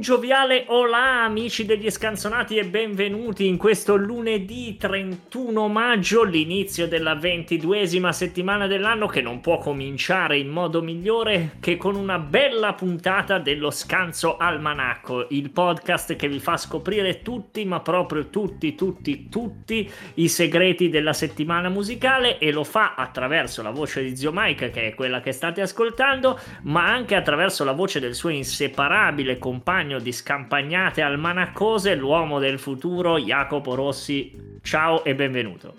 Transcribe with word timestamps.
Gioviale 0.00 0.64
olà 0.68 1.24
amici 1.24 1.66
degli 1.66 1.90
scanzonati 1.90 2.56
e 2.56 2.64
benvenuti 2.64 3.46
in 3.46 3.58
questo 3.58 3.96
lunedì 3.96 4.78
31 4.78 5.68
maggio, 5.68 6.22
l'inizio 6.22 6.88
della 6.88 7.14
ventiduesima 7.14 8.10
settimana 8.10 8.66
dell'anno 8.66 9.06
che 9.08 9.20
non 9.20 9.42
può 9.42 9.58
cominciare 9.58 10.38
in 10.38 10.48
modo 10.48 10.80
migliore 10.80 11.56
che 11.60 11.76
con 11.76 11.96
una 11.96 12.18
bella 12.18 12.72
puntata 12.72 13.38
dello 13.38 13.70
Scanzo 13.70 14.38
Almanacco, 14.38 15.26
il 15.30 15.50
podcast 15.50 16.16
che 16.16 16.28
vi 16.28 16.40
fa 16.40 16.56
scoprire 16.56 17.20
tutti, 17.20 17.66
ma 17.66 17.80
proprio 17.80 18.30
tutti, 18.30 18.74
tutti, 18.74 19.28
tutti 19.28 19.90
i 20.14 20.28
segreti 20.28 20.88
della 20.88 21.12
settimana 21.12 21.68
musicale 21.68 22.38
e 22.38 22.52
lo 22.52 22.64
fa 22.64 22.94
attraverso 22.94 23.60
la 23.60 23.70
voce 23.70 24.02
di 24.02 24.16
Zio 24.16 24.32
Mike 24.32 24.70
che 24.70 24.86
è 24.86 24.94
quella 24.94 25.20
che 25.20 25.32
state 25.32 25.60
ascoltando, 25.60 26.40
ma 26.62 26.90
anche 26.90 27.14
attraverso 27.14 27.64
la 27.64 27.72
voce 27.72 28.00
del 28.00 28.14
suo 28.14 28.30
inseparabile 28.30 29.36
compagno 29.36 29.88
compagno 29.90 29.98
di 29.98 30.12
scampagnate 30.12 31.02
almanacose, 31.02 31.94
l'uomo 31.96 32.38
del 32.38 32.58
futuro, 32.58 33.18
Jacopo 33.18 33.74
Rossi. 33.74 34.58
Ciao 34.62 35.02
e 35.02 35.14
benvenuto. 35.14 35.74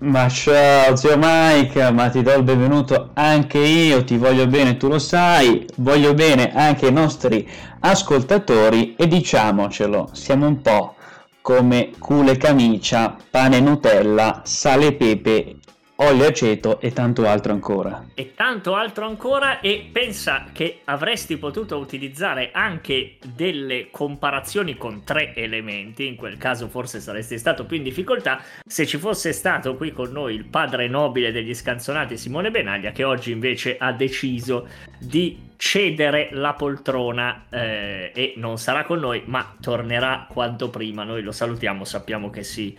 Ma 0.00 0.28
ciao 0.30 0.96
zio 0.96 1.18
Mike, 1.18 1.90
ma 1.90 2.08
ti 2.08 2.22
do 2.22 2.32
il 2.32 2.42
benvenuto 2.42 3.10
anche 3.12 3.58
io, 3.58 4.02
ti 4.02 4.16
voglio 4.16 4.46
bene, 4.46 4.78
tu 4.78 4.88
lo 4.88 4.98
sai, 4.98 5.66
voglio 5.76 6.14
bene 6.14 6.54
anche 6.54 6.86
i 6.86 6.92
nostri 6.92 7.46
ascoltatori 7.80 8.94
e 8.96 9.06
diciamocelo, 9.06 10.08
siamo 10.12 10.46
un 10.46 10.62
po' 10.62 10.94
come 11.42 11.90
cule 11.98 12.38
camicia, 12.38 13.14
pane 13.30 13.60
Nutella, 13.60 14.40
sale 14.44 14.86
e 14.86 14.92
pepe 14.94 15.56
olio 16.02 16.26
aceto 16.26 16.80
e 16.80 16.92
tanto 16.92 17.26
altro 17.26 17.52
ancora. 17.52 18.06
E 18.14 18.32
tanto 18.34 18.74
altro 18.74 19.06
ancora 19.06 19.60
e 19.60 19.88
pensa 19.92 20.46
che 20.52 20.80
avresti 20.84 21.36
potuto 21.36 21.76
utilizzare 21.76 22.50
anche 22.52 23.18
delle 23.34 23.88
comparazioni 23.90 24.76
con 24.76 25.04
tre 25.04 25.34
elementi, 25.34 26.06
in 26.06 26.16
quel 26.16 26.38
caso 26.38 26.68
forse 26.68 27.00
saresti 27.00 27.38
stato 27.38 27.66
più 27.66 27.76
in 27.76 27.82
difficoltà 27.82 28.42
se 28.64 28.86
ci 28.86 28.96
fosse 28.96 29.32
stato 29.32 29.76
qui 29.76 29.92
con 29.92 30.10
noi 30.10 30.34
il 30.34 30.46
padre 30.46 30.88
nobile 30.88 31.32
degli 31.32 31.54
scanzonati 31.54 32.16
Simone 32.16 32.50
Benaglia 32.50 32.92
che 32.92 33.04
oggi 33.04 33.30
invece 33.30 33.76
ha 33.78 33.92
deciso 33.92 34.66
di 34.98 35.48
cedere 35.60 36.30
la 36.32 36.54
poltrona 36.54 37.44
eh, 37.50 38.12
e 38.14 38.32
non 38.36 38.56
sarà 38.56 38.86
con 38.86 38.98
noi 38.98 39.24
ma 39.26 39.56
tornerà 39.60 40.26
quanto 40.26 40.70
prima 40.70 41.04
noi 41.04 41.20
lo 41.20 41.32
salutiamo 41.32 41.84
sappiamo 41.84 42.30
che 42.30 42.42
si 42.42 42.74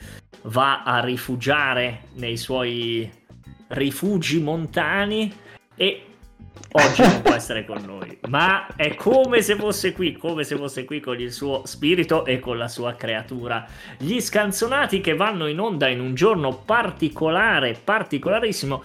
va 0.45 0.81
a 0.81 0.99
rifugiare 0.99 2.05
nei 2.15 2.37
suoi 2.37 3.07
rifugi 3.67 4.39
montani 4.39 5.31
e 5.75 6.05
oggi 6.71 7.03
non 7.03 7.21
può 7.21 7.35
essere 7.35 7.65
con 7.65 7.83
noi, 7.85 8.17
ma 8.27 8.65
è 8.75 8.95
come 8.95 9.43
se 9.43 9.55
fosse 9.57 9.93
qui, 9.93 10.13
come 10.13 10.43
se 10.43 10.55
fosse 10.55 10.83
qui 10.83 10.99
con 10.99 11.19
il 11.19 11.31
suo 11.31 11.61
spirito 11.65 12.25
e 12.25 12.39
con 12.39 12.57
la 12.57 12.67
sua 12.67 12.95
creatura. 12.95 13.63
Gli 13.99 14.19
scanzonati 14.19 15.02
che 15.02 15.15
vanno 15.15 15.45
in 15.45 15.59
onda 15.59 15.87
in 15.87 15.99
un 15.99 16.15
giorno 16.15 16.55
particolare, 16.57 17.79
particolarissimo. 17.81 18.83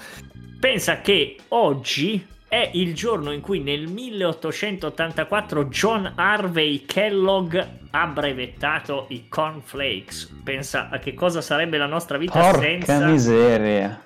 Pensa 0.61 1.01
che 1.01 1.37
oggi 1.49 2.35
è 2.49 2.71
il 2.75 2.95
giorno 2.95 3.33
in 3.33 3.41
cui 3.41 3.61
nel 3.61 3.89
1884 3.89 5.65
John 5.67 6.13
Harvey 6.15 6.85
Kellogg 6.85 7.59
ha 7.91 8.07
brevettato 8.07 9.07
i 9.09 9.27
cornflakes. 9.29 10.33
Pensa 10.45 10.89
a 10.89 10.99
che 10.99 11.15
cosa 11.15 11.41
sarebbe 11.41 11.77
la 11.77 11.87
nostra 11.87 12.19
vita 12.19 12.39
Porca 12.39 12.61
senza... 12.61 13.07
miseria. 13.07 14.01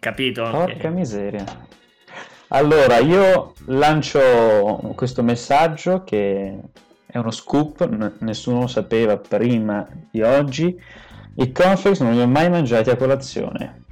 Capito? 0.00 0.48
Porca 0.50 0.90
miseria. 0.90 1.44
Allora, 2.48 2.98
io 2.98 3.54
lancio 3.66 4.92
questo 4.94 5.22
messaggio 5.22 6.04
che 6.04 6.58
è 7.06 7.18
uno 7.18 7.30
scoop, 7.30 7.88
n- 7.88 8.16
nessuno 8.20 8.60
lo 8.60 8.66
sapeva 8.66 9.16
prima 9.16 9.86
di 10.10 10.22
oggi. 10.22 10.80
I 11.36 11.52
cornflakes 11.52 12.00
non 12.00 12.14
li 12.14 12.20
ho 12.20 12.26
mai 12.26 12.50
mangiati 12.50 12.90
a 12.90 12.96
colazione. 12.96 13.84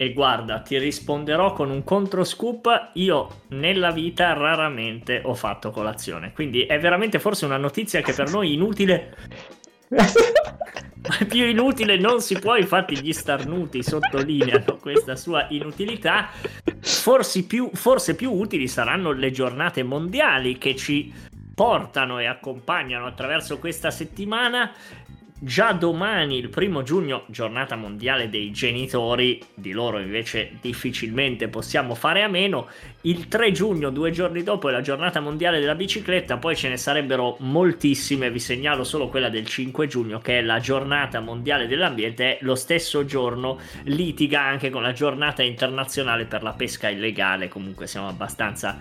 E 0.00 0.14
guarda, 0.14 0.60
ti 0.60 0.78
risponderò 0.78 1.52
con 1.52 1.68
un 1.68 1.84
controscoop. 1.84 2.92
Io 2.94 3.42
nella 3.48 3.90
vita 3.90 4.32
raramente 4.32 5.20
ho 5.22 5.34
fatto 5.34 5.70
colazione. 5.70 6.32
Quindi 6.32 6.62
è 6.62 6.80
veramente 6.80 7.18
forse 7.18 7.44
una 7.44 7.58
notizia 7.58 8.00
che 8.00 8.14
per 8.14 8.30
noi 8.30 8.54
inutile. 8.54 9.14
più 11.28 11.44
inutile 11.44 11.98
non 11.98 12.22
si 12.22 12.38
può, 12.38 12.56
infatti 12.56 12.98
gli 12.98 13.12
starnuti 13.12 13.82
sottolineano 13.82 14.78
questa 14.80 15.16
sua 15.16 15.46
inutilità. 15.50 16.30
Forse 16.80 17.44
più, 17.44 17.68
forse 17.74 18.14
più 18.14 18.32
utili 18.32 18.68
saranno 18.68 19.12
le 19.12 19.30
giornate 19.30 19.82
mondiali 19.82 20.56
che 20.56 20.74
ci 20.76 21.12
portano 21.54 22.18
e 22.20 22.24
accompagnano 22.24 23.04
attraverso 23.04 23.58
questa 23.58 23.90
settimana 23.90 24.72
Già 25.42 25.72
domani, 25.72 26.36
il 26.36 26.50
primo 26.50 26.82
giugno, 26.82 27.24
giornata 27.28 27.74
mondiale 27.74 28.28
dei 28.28 28.50
genitori, 28.50 29.42
di 29.54 29.72
loro 29.72 29.98
invece 29.98 30.58
difficilmente 30.60 31.48
possiamo 31.48 31.94
fare 31.94 32.22
a 32.22 32.28
meno. 32.28 32.68
Il 33.02 33.26
3 33.26 33.50
giugno, 33.50 33.88
due 33.88 34.10
giorni 34.10 34.42
dopo, 34.42 34.68
è 34.68 34.72
la 34.72 34.82
giornata 34.82 35.18
mondiale 35.20 35.58
della 35.58 35.74
bicicletta, 35.74 36.36
poi 36.36 36.54
ce 36.54 36.68
ne 36.68 36.76
sarebbero 36.76 37.36
moltissime, 37.40 38.30
vi 38.30 38.38
segnalo 38.38 38.84
solo 38.84 39.08
quella 39.08 39.30
del 39.30 39.46
5 39.46 39.86
giugno, 39.86 40.18
che 40.18 40.40
è 40.40 40.42
la 40.42 40.60
giornata 40.60 41.20
mondiale 41.20 41.66
dell'ambiente, 41.66 42.36
lo 42.42 42.54
stesso 42.54 43.06
giorno 43.06 43.58
litiga 43.84 44.42
anche 44.42 44.68
con 44.68 44.82
la 44.82 44.92
giornata 44.92 45.42
internazionale 45.42 46.26
per 46.26 46.42
la 46.42 46.52
pesca 46.52 46.90
illegale, 46.90 47.48
comunque 47.48 47.86
siamo 47.86 48.08
abbastanza 48.08 48.78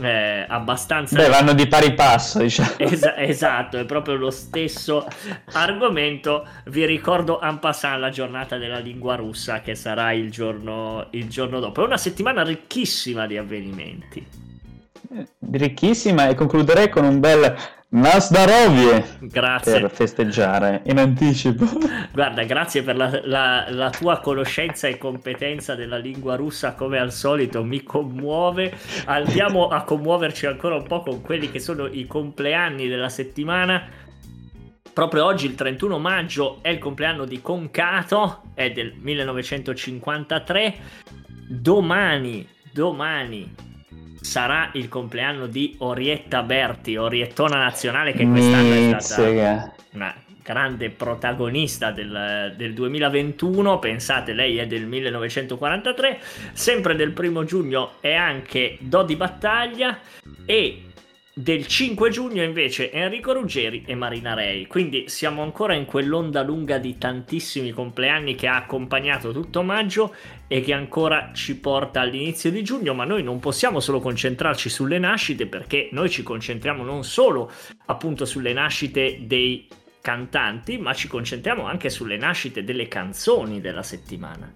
eh, 0.00 0.44
abbastanza... 0.48 1.16
Beh, 1.16 1.28
vanno 1.28 1.52
di 1.52 1.66
pari 1.66 1.94
passo, 1.94 2.40
diciamo. 2.40 2.70
Es- 2.78 3.12
esatto, 3.16 3.78
è 3.78 3.84
proprio 3.84 4.16
lo 4.16 4.30
stesso 4.30 5.06
argomento. 5.52 6.46
Vi 6.66 6.84
ricordo 6.84 7.40
en 7.42 7.58
passant 7.58 8.00
la 8.00 8.10
giornata 8.10 8.56
della 8.56 8.78
lingua 8.78 9.14
russa 9.14 9.60
che 9.60 9.74
sarà 9.74 10.12
il 10.12 10.30
giorno, 10.30 11.08
il 11.10 11.28
giorno 11.28 11.60
dopo. 11.60 11.82
È 11.82 11.86
una 11.86 11.96
settimana 11.96 12.42
ricchissima 12.42 13.26
di 13.26 13.36
avvenimenti. 13.36 14.26
Ricchissima 15.50 16.28
e 16.28 16.34
concluderei 16.34 16.88
con 16.88 17.04
un 17.04 17.20
bel 17.20 17.54
Nasdarovie 17.94 19.18
Grazie. 19.20 19.80
per 19.80 19.90
festeggiare 19.90 20.82
in 20.86 20.98
anticipo. 20.98 21.64
Guarda, 22.12 22.42
grazie 22.42 22.82
per 22.82 22.96
la, 22.96 23.20
la, 23.22 23.66
la, 23.70 23.90
tua 23.90 24.18
conoscenza 24.18 24.88
e 24.88 24.98
competenza 24.98 25.76
della 25.76 25.96
lingua 25.96 26.34
russa, 26.34 26.74
come 26.74 26.98
al 26.98 27.12
solito 27.12 27.62
mi 27.62 27.84
commuove. 27.84 28.76
Andiamo 29.04 29.68
a 29.68 29.82
commuoverci 29.84 30.46
ancora 30.46 30.74
un 30.74 30.82
po' 30.88 31.02
con 31.02 31.20
quelli 31.20 31.52
che 31.52 31.60
sono 31.60 31.86
i 31.86 32.08
compleanni 32.08 32.88
della 32.88 33.08
settimana. 33.08 33.86
Proprio 34.92 35.24
oggi, 35.24 35.46
il 35.46 35.54
31 35.54 35.96
maggio, 36.00 36.58
è 36.62 36.70
il 36.70 36.78
compleanno 36.78 37.24
di 37.24 37.40
Concato, 37.40 38.42
è 38.54 38.72
del 38.72 38.92
1953. 38.98 40.74
Domani, 41.48 42.48
domani 42.72 43.72
sarà 44.24 44.70
il 44.72 44.88
compleanno 44.88 45.46
di 45.46 45.76
Orietta 45.78 46.42
Berti, 46.42 46.96
Oriettona 46.96 47.58
nazionale 47.58 48.12
che 48.12 48.26
quest'anno 48.26 48.96
è 48.96 49.00
stata 49.00 49.74
una 49.92 50.14
grande 50.42 50.90
protagonista 50.90 51.90
del, 51.90 52.54
del, 52.56 52.72
2021, 52.72 53.78
pensate 53.78 54.32
lei 54.32 54.56
è 54.58 54.66
del 54.66 54.86
1943, 54.86 56.18
sempre 56.52 56.96
del 56.96 57.12
primo 57.12 57.44
giugno 57.44 57.92
è 58.00 58.14
anche 58.14 58.78
Dodi 58.80 59.14
Battaglia 59.14 59.98
e 60.46 60.82
del 61.36 61.66
5 61.66 62.10
giugno 62.10 62.44
invece 62.44 62.92
Enrico 62.92 63.32
Ruggeri 63.32 63.82
e 63.84 63.96
Marina 63.96 64.34
Rei. 64.34 64.68
Quindi 64.68 65.08
siamo 65.08 65.42
ancora 65.42 65.74
in 65.74 65.84
quell'onda 65.84 66.44
lunga 66.44 66.78
di 66.78 66.96
tantissimi 66.96 67.72
compleanni 67.72 68.36
che 68.36 68.46
ha 68.46 68.54
accompagnato 68.54 69.32
tutto 69.32 69.62
maggio 69.62 70.14
e 70.46 70.60
che 70.60 70.72
ancora 70.72 71.32
ci 71.34 71.58
porta 71.58 72.00
all'inizio 72.00 72.52
di 72.52 72.62
giugno, 72.62 72.94
ma 72.94 73.04
noi 73.04 73.24
non 73.24 73.40
possiamo 73.40 73.80
solo 73.80 73.98
concentrarci 73.98 74.68
sulle 74.68 75.00
nascite 75.00 75.46
perché 75.46 75.88
noi 75.90 76.08
ci 76.08 76.22
concentriamo 76.22 76.84
non 76.84 77.02
solo 77.02 77.50
appunto 77.86 78.24
sulle 78.24 78.52
nascite 78.52 79.18
dei 79.22 79.66
cantanti, 80.00 80.78
ma 80.78 80.94
ci 80.94 81.08
concentriamo 81.08 81.66
anche 81.66 81.90
sulle 81.90 82.16
nascite 82.16 82.62
delle 82.62 82.86
canzoni 82.86 83.60
della 83.60 83.82
settimana. 83.82 84.54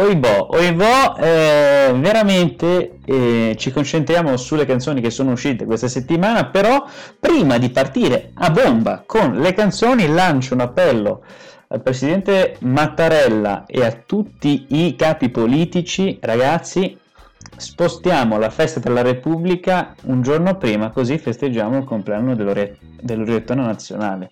Oibò, 0.00 0.48
Oibò, 0.52 1.14
eh, 1.18 1.92
veramente 1.94 3.00
eh, 3.04 3.54
ci 3.58 3.70
concentriamo 3.70 4.34
sulle 4.38 4.64
canzoni 4.64 5.02
che 5.02 5.10
sono 5.10 5.32
uscite 5.32 5.66
questa 5.66 5.88
settimana, 5.88 6.46
però 6.46 6.86
prima 7.18 7.58
di 7.58 7.68
partire 7.68 8.30
a 8.32 8.48
bomba 8.50 9.02
con 9.04 9.32
le 9.36 9.52
canzoni 9.52 10.08
lancio 10.08 10.54
un 10.54 10.60
appello 10.60 11.22
al 11.68 11.82
presidente 11.82 12.56
Mattarella 12.60 13.66
e 13.66 13.84
a 13.84 13.92
tutti 13.92 14.64
i 14.68 14.96
capi 14.96 15.28
politici, 15.28 16.18
ragazzi, 16.22 16.98
spostiamo 17.56 18.38
la 18.38 18.50
festa 18.50 18.80
della 18.80 19.02
Repubblica 19.02 19.94
un 20.04 20.22
giorno 20.22 20.56
prima, 20.56 20.88
così 20.88 21.18
festeggiamo 21.18 21.76
il 21.76 21.84
compleanno 21.84 22.34
dell'Orientano 22.34 23.66
Nazionale. 23.66 24.30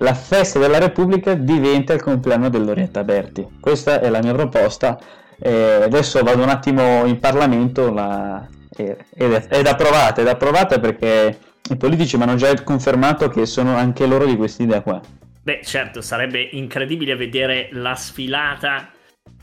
La 0.00 0.14
festa 0.14 0.58
della 0.58 0.78
Repubblica 0.78 1.34
diventa 1.34 1.92
il 1.92 2.02
compleanno 2.02 2.48
dell'Orietta 2.48 3.02
Berti. 3.02 3.46
Questa 3.60 4.00
è 4.00 4.08
la 4.08 4.20
mia 4.22 4.34
proposta. 4.34 4.98
Eh, 5.40 5.80
adesso 5.82 6.22
vado 6.22 6.42
un 6.42 6.48
attimo 6.48 7.04
in 7.06 7.18
Parlamento 7.18 7.92
la... 7.92 8.46
ed 8.76 8.96
è 9.14 9.68
approvata, 9.68 10.20
ed 10.20 10.28
approvata 10.28 10.78
perché 10.78 11.38
i 11.70 11.76
politici 11.76 12.16
mi 12.16 12.22
hanno 12.24 12.36
già 12.36 12.54
confermato 12.62 13.28
che 13.28 13.46
sono 13.46 13.76
anche 13.76 14.06
loro 14.06 14.24
di 14.24 14.36
questa 14.36 14.62
idea 14.62 14.80
qua. 14.80 15.00
Beh, 15.42 15.60
certo, 15.64 16.00
sarebbe 16.00 16.40
incredibile 16.52 17.16
vedere 17.16 17.68
la 17.72 17.94
sfilata 17.94 18.90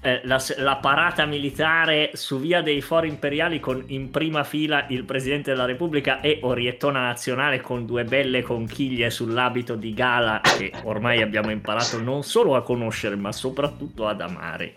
eh, 0.06 0.22
la, 0.26 0.40
la, 0.58 0.76
parata 0.76 1.26
militare 1.26 2.12
su 2.14 2.40
via 2.40 2.62
dei 2.62 2.80
fori 2.82 3.08
imperiali 3.08 3.60
con 3.60 3.84
in 3.88 4.12
prima 4.12 4.44
fila 4.44 4.86
il 4.90 5.04
Presidente 5.04 5.50
della 5.50 5.66
Repubblica 5.66 6.22
e 6.22 6.40
Oriettona 6.44 7.02
Nazionale 7.02 7.60
con 7.60 7.88
due 7.88 8.04
belle 8.04 8.44
conchiglie 8.44 9.10
sull'abito 9.10 9.74
di 9.74 9.96
gala 9.96 10.42
che 10.42 10.72
ormai 10.84 11.24
abbiamo 11.24 11.50
imparato 11.50 12.00
non 12.00 12.22
solo 12.22 12.56
a 12.56 12.62
conoscere 12.62 13.16
ma 13.16 13.32
soprattutto 13.32 14.08
ad 14.08 14.22
amare. 14.22 14.74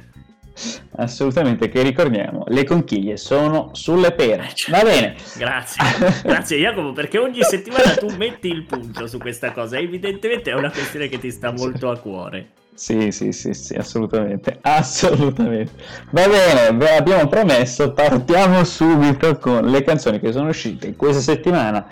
Assolutamente, 0.97 1.69
che 1.69 1.83
ricordiamo, 1.83 2.45
le 2.49 2.65
conchiglie 2.65 3.17
sono 3.17 3.71
sulle 3.75 4.13
pere. 4.13 4.49
Eh, 4.49 4.71
Va 4.71 4.83
bene. 4.83 5.15
Grazie, 5.37 5.83
grazie 6.25 6.59
Jacopo, 6.59 6.93
perché 6.93 7.19
ogni 7.19 7.43
settimana 7.43 7.95
tu 7.95 8.09
metti 8.17 8.49
il 8.49 8.65
punto 8.65 9.07
su 9.07 9.19
questa 9.19 9.53
cosa. 9.53 9.79
Evidentemente 9.79 10.51
è 10.51 10.55
una 10.55 10.71
questione 10.71 11.09
che 11.09 11.19
ti 11.19 11.31
sta 11.31 11.53
molto 11.53 11.91
a 11.91 11.99
cuore. 11.99 12.49
Sì, 12.79 13.11
sì, 13.11 13.33
sì, 13.33 13.55
sì, 13.55 13.75
assolutamente, 13.75 14.57
assolutamente. 14.63 15.73
Va 16.13 16.29
bene, 16.29 16.73
beh, 16.73 16.97
abbiamo 16.97 17.27
promesso, 17.27 17.93
partiamo 17.93 18.63
subito 18.63 19.37
con 19.39 19.65
le 19.65 19.83
canzoni 19.83 20.21
che 20.21 20.31
sono 20.31 20.51
uscite 20.51 20.95
questa 20.95 21.21
settimana. 21.21 21.85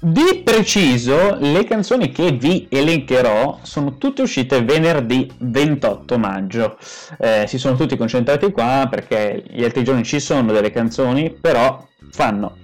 Di 0.00 0.42
preciso, 0.44 1.36
le 1.38 1.62
canzoni 1.62 2.10
che 2.10 2.32
vi 2.32 2.66
elencherò 2.68 3.60
sono 3.62 3.96
tutte 3.96 4.22
uscite 4.22 4.64
venerdì 4.64 5.30
28 5.38 6.18
maggio. 6.18 6.76
Eh, 7.16 7.44
si 7.46 7.56
sono 7.56 7.76
tutti 7.76 7.96
concentrati 7.96 8.50
qua 8.50 8.88
perché 8.90 9.44
gli 9.46 9.62
altri 9.62 9.84
giorni 9.84 10.02
ci 10.02 10.18
sono 10.18 10.50
delle 10.50 10.72
canzoni, 10.72 11.30
però 11.30 11.86
fanno 12.10 12.56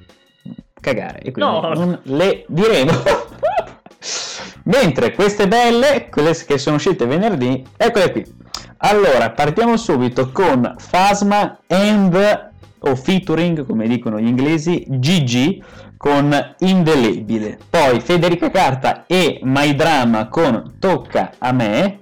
cagare 0.81 1.21
e 1.21 1.31
quindi 1.31 1.53
no. 1.53 1.73
non 1.75 2.01
le 2.03 2.45
diremo. 2.49 2.93
Mentre 4.71 5.13
queste 5.15 5.49
belle, 5.49 6.09
quelle 6.11 6.33
che 6.47 6.57
sono 6.57 6.77
uscite 6.77 7.05
venerdì, 7.05 7.67
eccole 7.77 8.13
qui. 8.13 8.25
Allora, 8.79 9.31
partiamo 9.31 9.77
subito 9.77 10.31
con 10.31 10.77
Phasma 10.91 11.59
and 11.67 12.51
o 12.79 12.95
featuring, 12.95 13.67
come 13.67 13.89
dicono 13.89 14.21
gli 14.21 14.29
inglesi, 14.29 14.85
GG 14.87 15.65
con 15.97 16.55
Indelebile. 16.61 17.59
Poi 17.69 17.99
Federica 18.01 18.49
Carta 18.53 19.07
e 19.07 19.41
My 19.43 19.75
Drama 19.75 20.29
con 20.29 20.77
Tocca 20.79 21.33
a 21.39 21.51
me. 21.51 21.99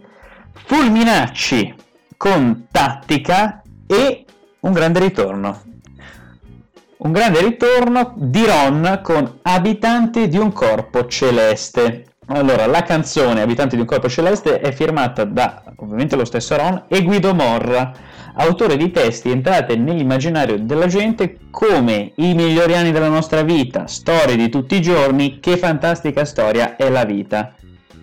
Fulminacci 0.52 1.74
con 2.18 2.66
Tattica 2.70 3.62
e 3.86 4.26
un 4.60 4.72
grande 4.72 5.00
ritorno. 5.00 5.62
Un 6.98 7.12
grande 7.12 7.40
ritorno 7.40 8.12
di 8.14 8.44
Ron 8.44 9.00
con 9.02 9.38
Abitante 9.40 10.28
di 10.28 10.36
un 10.36 10.52
corpo 10.52 11.06
celeste. 11.06 12.02
Allora, 12.30 12.66
la 12.66 12.82
canzone 12.82 13.40
Abitanti 13.40 13.74
di 13.74 13.80
un 13.80 13.86
corpo 13.86 14.08
celeste 14.08 14.60
è 14.60 14.70
firmata 14.72 15.24
da, 15.24 15.62
ovviamente, 15.76 16.14
lo 16.14 16.26
stesso 16.26 16.56
Ron 16.56 16.84
e 16.88 17.02
Guido 17.02 17.34
Morra, 17.34 17.92
autore 18.34 18.76
di 18.76 18.90
testi 18.90 19.30
entrati 19.30 19.78
nell'immaginario 19.78 20.58
della 20.58 20.86
gente 20.86 21.38
come 21.50 22.12
i 22.16 22.34
migliori 22.34 22.76
anni 22.76 22.92
della 22.92 23.08
nostra 23.08 23.42
vita, 23.42 23.86
storie 23.86 24.36
di 24.36 24.50
tutti 24.50 24.76
i 24.76 24.82
giorni, 24.82 25.40
che 25.40 25.56
fantastica 25.56 26.26
storia 26.26 26.76
è 26.76 26.90
la 26.90 27.04
vita. 27.04 27.54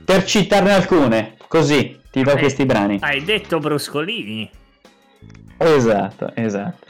Per 0.03 0.23
citarne 0.23 0.73
alcune, 0.73 1.35
così 1.47 1.99
ti 2.09 2.23
do 2.23 2.31
hai, 2.31 2.37
questi 2.39 2.65
brani. 2.65 2.97
Hai 3.01 3.23
detto 3.23 3.59
Bruscolini. 3.59 4.49
Esatto, 5.57 6.31
esatto. 6.33 6.85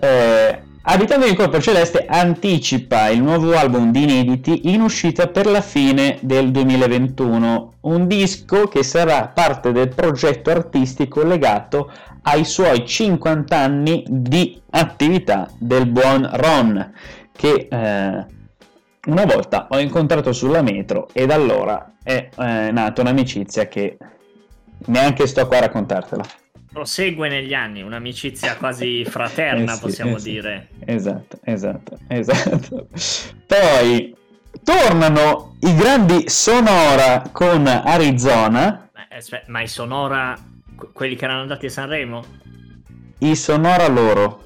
Eh, 0.00 0.62
Abitando 0.82 1.26
il 1.26 1.36
Corpo 1.36 1.60
Celeste 1.60 2.06
anticipa 2.06 3.08
il 3.08 3.22
nuovo 3.22 3.54
album 3.56 3.90
di 3.90 4.04
inediti 4.04 4.72
in 4.72 4.80
uscita 4.80 5.26
per 5.26 5.46
la 5.46 5.60
fine 5.60 6.18
del 6.20 6.50
2021, 6.50 7.74
un 7.80 8.06
disco 8.06 8.68
che 8.68 8.82
sarà 8.82 9.26
parte 9.26 9.72
del 9.72 9.88
progetto 9.88 10.50
artistico 10.50 11.22
legato 11.24 11.90
ai 12.22 12.44
suoi 12.44 12.86
50 12.86 13.56
anni 13.56 14.04
di 14.08 14.60
attività 14.70 15.50
del 15.58 15.86
buon 15.86 16.28
Ron, 16.32 16.92
che 17.32 17.68
eh, 17.70 18.26
una 19.06 19.24
volta 19.24 19.66
ho 19.70 19.78
incontrato 19.78 20.32
sulla 20.32 20.62
metro 20.62 21.08
e 21.12 21.26
da 21.26 21.34
allora 21.34 21.94
è 22.02 22.28
eh, 22.34 22.70
nata 22.70 23.00
un'amicizia 23.00 23.66
che 23.66 23.98
neanche 24.86 25.26
sto 25.26 25.46
qua 25.46 25.56
a 25.58 25.60
raccontartela 25.60 26.24
prosegue 26.70 27.28
negli 27.28 27.54
anni, 27.54 27.82
un'amicizia 27.82 28.56
quasi 28.58 29.04
fraterna, 29.04 29.72
eh 29.72 29.76
sì, 29.76 29.80
possiamo 29.80 30.16
eh 30.16 30.20
sì. 30.20 30.30
dire. 30.30 30.68
Esatto, 30.84 31.38
esatto, 31.44 31.98
esatto. 32.08 32.88
Poi 33.46 34.14
tornano 34.62 35.56
i 35.60 35.74
grandi 35.74 36.28
Sonora 36.28 37.22
con 37.32 37.66
Arizona. 37.66 38.90
Ma, 38.92 39.06
ma 39.46 39.62
i 39.62 39.68
Sonora, 39.68 40.36
quelli 40.92 41.16
che 41.16 41.24
erano 41.24 41.40
andati 41.40 41.66
a 41.66 41.70
Sanremo? 41.70 42.24
I 43.18 43.34
Sonora 43.34 43.88
loro. 43.88 44.44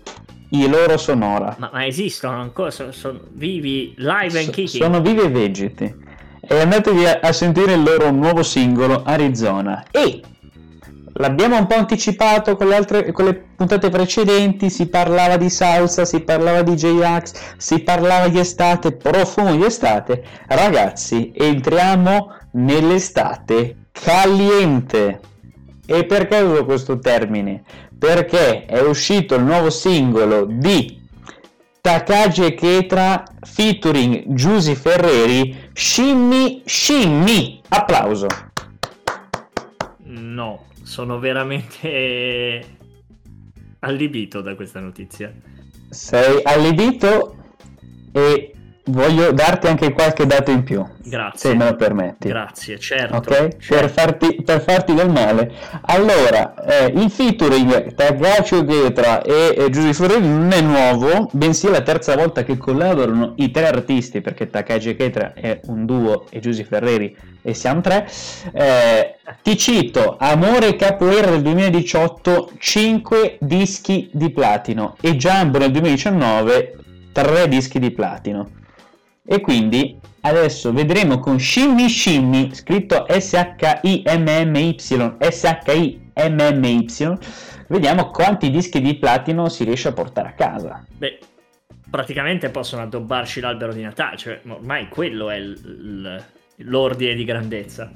I 0.50 0.68
loro 0.68 0.98
Sonora. 0.98 1.56
Ma, 1.58 1.70
ma 1.72 1.86
esistono 1.86 2.40
ancora? 2.40 2.70
Sono, 2.70 2.92
sono 2.92 3.20
vivi 3.30 3.94
live 3.96 4.38
and 4.38 4.50
kicking? 4.50 4.82
Sono 4.82 5.00
vivi 5.00 5.20
e 5.20 5.28
vegeti. 5.28 5.94
E 6.40 6.58
andatevi 6.58 7.06
a, 7.06 7.20
a 7.22 7.32
sentire 7.32 7.72
il 7.72 7.82
loro 7.82 8.10
nuovo 8.10 8.42
singolo 8.42 9.02
Arizona. 9.04 9.84
E 9.90 10.20
L'abbiamo 11.14 11.58
un 11.58 11.66
po' 11.66 11.74
anticipato 11.74 12.56
con 12.56 12.68
le, 12.68 12.74
altre, 12.74 13.12
con 13.12 13.26
le 13.26 13.34
puntate 13.34 13.90
precedenti, 13.90 14.70
si 14.70 14.88
parlava 14.88 15.36
di 15.36 15.50
salsa, 15.50 16.06
si 16.06 16.20
parlava 16.20 16.62
di 16.62 16.74
J-Ax, 16.74 17.54
si 17.58 17.80
parlava 17.80 18.28
di 18.28 18.38
estate, 18.38 18.92
profumo 18.92 19.54
di 19.54 19.64
estate. 19.64 20.24
Ragazzi, 20.46 21.32
entriamo 21.34 22.34
nell'estate 22.52 23.88
caliente. 23.92 25.20
E 25.84 26.04
perché 26.06 26.40
uso 26.40 26.64
questo 26.64 26.98
termine? 26.98 27.62
Perché 27.98 28.64
è 28.64 28.80
uscito 28.80 29.34
il 29.34 29.44
nuovo 29.44 29.68
singolo 29.68 30.46
di 30.46 31.00
Takagi 31.80 32.54
Ketra 32.54 33.22
featuring 33.42 34.32
Giusy 34.32 34.74
Ferreri, 34.74 35.70
Shimmy 35.74 36.62
Shimmy. 36.64 37.60
Applauso. 37.68 38.28
No 40.04 40.70
sono 40.82 41.18
veramente 41.18 42.78
allibito 43.80 44.40
da 44.40 44.54
questa 44.54 44.80
notizia. 44.80 45.32
Sei 45.90 46.40
allibito 46.42 47.36
e 48.12 48.51
voglio 48.84 49.30
darti 49.32 49.68
anche 49.68 49.92
qualche 49.92 50.26
dato 50.26 50.50
in 50.50 50.64
più. 50.64 50.84
Grazie. 51.04 51.50
Se 51.50 51.56
me 51.56 51.66
lo 51.66 51.76
permetti. 51.76 52.28
Grazie, 52.28 52.78
certo. 52.78 53.16
Ok? 53.16 53.56
Certo. 53.58 53.58
Per, 53.68 53.90
farti, 53.90 54.42
per, 54.42 54.60
farti, 54.60 54.94
del 54.94 55.10
male. 55.10 55.52
Allora, 55.82 56.54
eh, 56.64 56.86
il 56.86 57.10
featuring 57.10 57.94
tra 57.94 58.10
Gaccio 58.10 58.64
Pietra 58.64 59.22
e, 59.22 59.54
e 59.56 59.70
Giuseppe 59.70 59.94
Ferreri 59.94 60.26
non 60.26 60.50
è 60.52 60.60
nuovo, 60.60 61.28
bensì 61.32 61.68
è 61.68 61.70
la 61.70 61.82
terza 61.82 62.16
volta 62.16 62.44
che 62.44 62.56
collaborano 62.56 63.34
i 63.36 63.50
tre 63.50 63.68
artisti, 63.68 64.20
perché 64.20 64.50
Takagi 64.50 64.96
Ketra 64.96 65.34
è 65.34 65.60
un 65.66 65.84
duo 65.86 66.26
e 66.30 66.40
Giuseppe 66.40 66.68
Ferreri 66.68 67.16
e 67.42 67.54
siamo 67.54 67.80
tre. 67.80 68.08
Eh, 68.52 69.16
ti 69.42 69.56
cito 69.56 70.16
Amore 70.18 70.76
Capoeira 70.76 71.30
del 71.30 71.42
2018, 71.42 72.52
5 72.58 73.36
dischi 73.40 74.08
di 74.12 74.30
platino 74.30 74.96
e 75.00 75.16
Jumbo 75.16 75.58
nel 75.58 75.70
2019, 75.70 76.76
3 77.12 77.48
dischi 77.48 77.78
di 77.78 77.90
platino. 77.90 78.60
E 79.24 79.40
quindi 79.40 80.00
adesso 80.22 80.72
vedremo 80.72 81.20
con 81.20 81.38
Shimmy 81.38 81.88
Shimmy, 81.88 82.52
scritto 82.54 83.06
S-H-I-M-M-Y, 83.08 84.74
S-H-I-M-M-Y, 85.18 87.18
vediamo 87.68 88.10
quanti 88.10 88.50
dischi 88.50 88.80
di 88.80 88.96
platino 88.96 89.48
si 89.48 89.62
riesce 89.62 89.88
a 89.88 89.92
portare 89.92 90.30
a 90.30 90.32
casa. 90.32 90.84
Beh, 90.96 91.20
praticamente 91.88 92.50
possono 92.50 92.82
addobbarci 92.82 93.38
l'albero 93.38 93.72
di 93.72 93.82
Natale, 93.82 94.16
cioè 94.16 94.40
ormai 94.48 94.88
quello 94.88 95.30
è 95.30 95.36
il, 95.36 96.24
l'ordine 96.56 97.14
di 97.14 97.24
grandezza. 97.24 97.92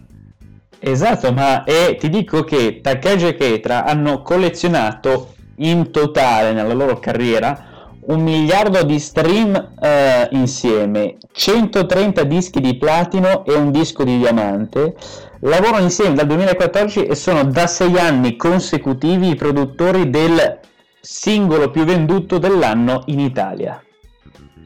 Esatto, 0.78 1.33
ma 1.33 1.64
e 1.64 1.97
ti 1.99 2.09
dico 2.09 2.45
che 2.45 2.80
Takagi 2.80 3.26
e 3.26 3.35
Ketra 3.35 3.85
hanno 3.85 4.23
collezionato 4.23 5.35
in 5.56 5.90
totale 5.90 6.52
nella 6.52 6.75
loro 6.75 6.99
carriera 6.99 7.75
un 8.07 8.23
miliardo 8.23 8.83
di 8.85 8.99
stream 8.99 9.73
eh, 9.81 10.29
insieme, 10.33 11.17
130 11.33 12.23
dischi 12.25 12.61
di 12.61 12.77
platino 12.77 13.45
e 13.45 13.55
un 13.55 13.71
disco 13.71 14.05
di 14.05 14.19
diamante. 14.19 14.95
Lavorano 15.41 15.83
insieme 15.83 16.15
dal 16.15 16.27
2014 16.27 17.07
e 17.07 17.15
sono 17.15 17.45
da 17.45 17.67
sei 17.67 17.99
anni 17.99 18.37
consecutivi 18.37 19.31
i 19.31 19.35
produttori 19.35 20.09
del 20.11 20.61
singolo 21.01 21.71
più 21.71 21.85
venduto 21.85 22.39
dell'anno 22.39 23.03
in 23.07 23.21
Italia. 23.21 23.83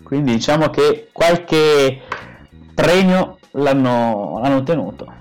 Quindi 0.03 0.33
diciamo 0.33 0.71
che 0.71 1.09
qualche 1.13 2.01
premio 2.75 3.39
l'hanno, 3.53 4.41
l'hanno 4.43 4.57
ottenuto, 4.57 5.13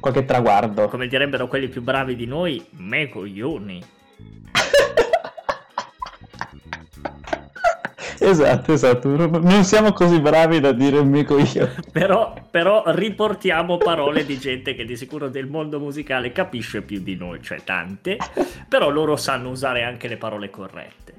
qualche 0.00 0.24
traguardo. 0.24 0.88
Come 0.88 1.08
direbbero 1.08 1.48
quelli 1.48 1.68
più 1.68 1.82
bravi 1.82 2.14
di 2.14 2.26
noi, 2.26 2.64
me 2.76 3.08
coglioni. 3.08 3.82
esatto, 8.20 8.72
esatto. 8.72 9.08
Non 9.08 9.64
siamo 9.64 9.92
così 9.92 10.20
bravi 10.20 10.60
da 10.60 10.72
dire 10.72 11.02
me 11.02 11.24
coglioni. 11.24 11.70
Però, 11.92 12.34
però 12.50 12.82
riportiamo 12.86 13.76
parole 13.78 14.24
di 14.24 14.38
gente 14.38 14.74
che 14.74 14.84
di 14.84 14.96
sicuro 14.96 15.28
del 15.28 15.46
mondo 15.46 15.78
musicale 15.78 16.32
capisce 16.32 16.82
più 16.82 17.00
di 17.00 17.16
noi, 17.16 17.42
cioè 17.42 17.62
tante, 17.64 18.16
però 18.68 18.90
loro 18.90 19.16
sanno 19.16 19.50
usare 19.50 19.82
anche 19.82 20.08
le 20.08 20.16
parole 20.16 20.50
corrette. 20.50 21.14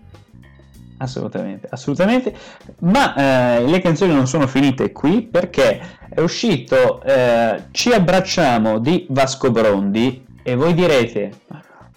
Assolutamente, 0.97 1.67
assolutamente. 1.69 2.33
Ma 2.79 3.57
eh, 3.57 3.65
le 3.65 3.79
canzoni 3.79 4.13
non 4.13 4.27
sono 4.27 4.47
finite 4.47 4.91
qui 4.91 5.21
perché 5.21 5.81
è 6.09 6.19
uscito 6.19 7.01
eh, 7.03 7.63
Ci 7.71 7.91
abbracciamo 7.91 8.79
di 8.79 9.05
Vasco 9.09 9.49
Brondi 9.49 10.25
e 10.43 10.55
voi 10.55 10.73
direte 10.73 11.31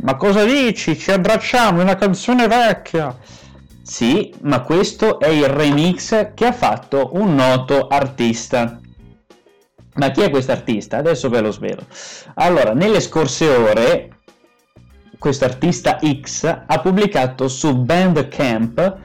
ma 0.02 0.16
cosa 0.16 0.44
dici? 0.44 0.99
Ci 0.99 1.12
abbracciamo, 1.12 1.78
è 1.78 1.82
una 1.82 1.94
canzone 1.94 2.49
vecchia. 2.49 3.16
Sì, 3.83 4.33
ma 4.43 4.62
questo 4.62 5.19
è 5.19 5.29
il 5.29 5.49
remix 5.49 6.35
che 6.35 6.47
ha 6.47 6.53
fatto 6.53 7.11
un 7.15 7.35
noto 7.35 7.89
artista. 7.89 8.81
Ma 9.95 10.11
chi 10.11 10.21
è 10.21 10.31
questo 10.31 10.53
artista? 10.53 10.99
Adesso 10.99 11.29
ve 11.29 11.41
lo 11.41 11.51
svelo. 11.51 11.85
Allora, 12.35 12.73
nelle 12.73 13.01
scorse 13.01 13.49
ore 13.49 14.21
questo 15.19 15.45
artista 15.45 15.99
X 16.01 16.45
ha 16.45 16.81
pubblicato 16.81 17.49
su 17.49 17.77
Bandcamp, 17.77 18.97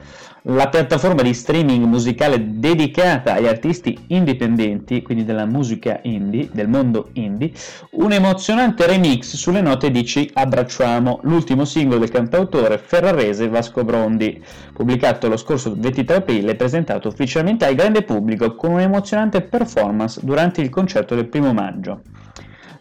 la 0.42 0.68
piattaforma 0.68 1.22
di 1.22 1.34
streaming 1.34 1.84
musicale 1.84 2.58
dedicata 2.58 3.34
agli 3.34 3.46
artisti 3.46 3.98
indipendenti, 4.08 5.02
quindi 5.02 5.24
della 5.24 5.44
musica 5.44 5.98
indie, 6.02 6.48
del 6.52 6.68
mondo 6.68 7.08
indie, 7.14 7.52
un 7.92 8.12
emozionante 8.12 8.86
remix 8.86 9.34
sulle 9.34 9.60
note 9.60 9.90
di 9.90 10.04
Ci 10.04 10.30
abbracciamo, 10.32 11.20
l'ultimo 11.22 11.64
singolo 11.64 12.00
del 12.00 12.10
cantautore 12.10 12.78
ferrarese 12.78 13.48
Vasco 13.48 13.84
Brondi, 13.84 14.42
pubblicato 14.72 15.28
lo 15.28 15.36
scorso 15.36 15.74
23 15.76 16.16
aprile 16.16 16.52
e 16.52 16.56
presentato 16.56 17.08
ufficialmente 17.08 17.64
al 17.64 17.74
grande 17.74 18.02
pubblico 18.02 18.54
con 18.54 18.72
un'emozionante 18.72 19.42
performance 19.42 20.20
durante 20.22 20.60
il 20.60 20.70
concerto 20.70 21.14
del 21.14 21.26
primo 21.26 21.52
maggio. 21.52 22.02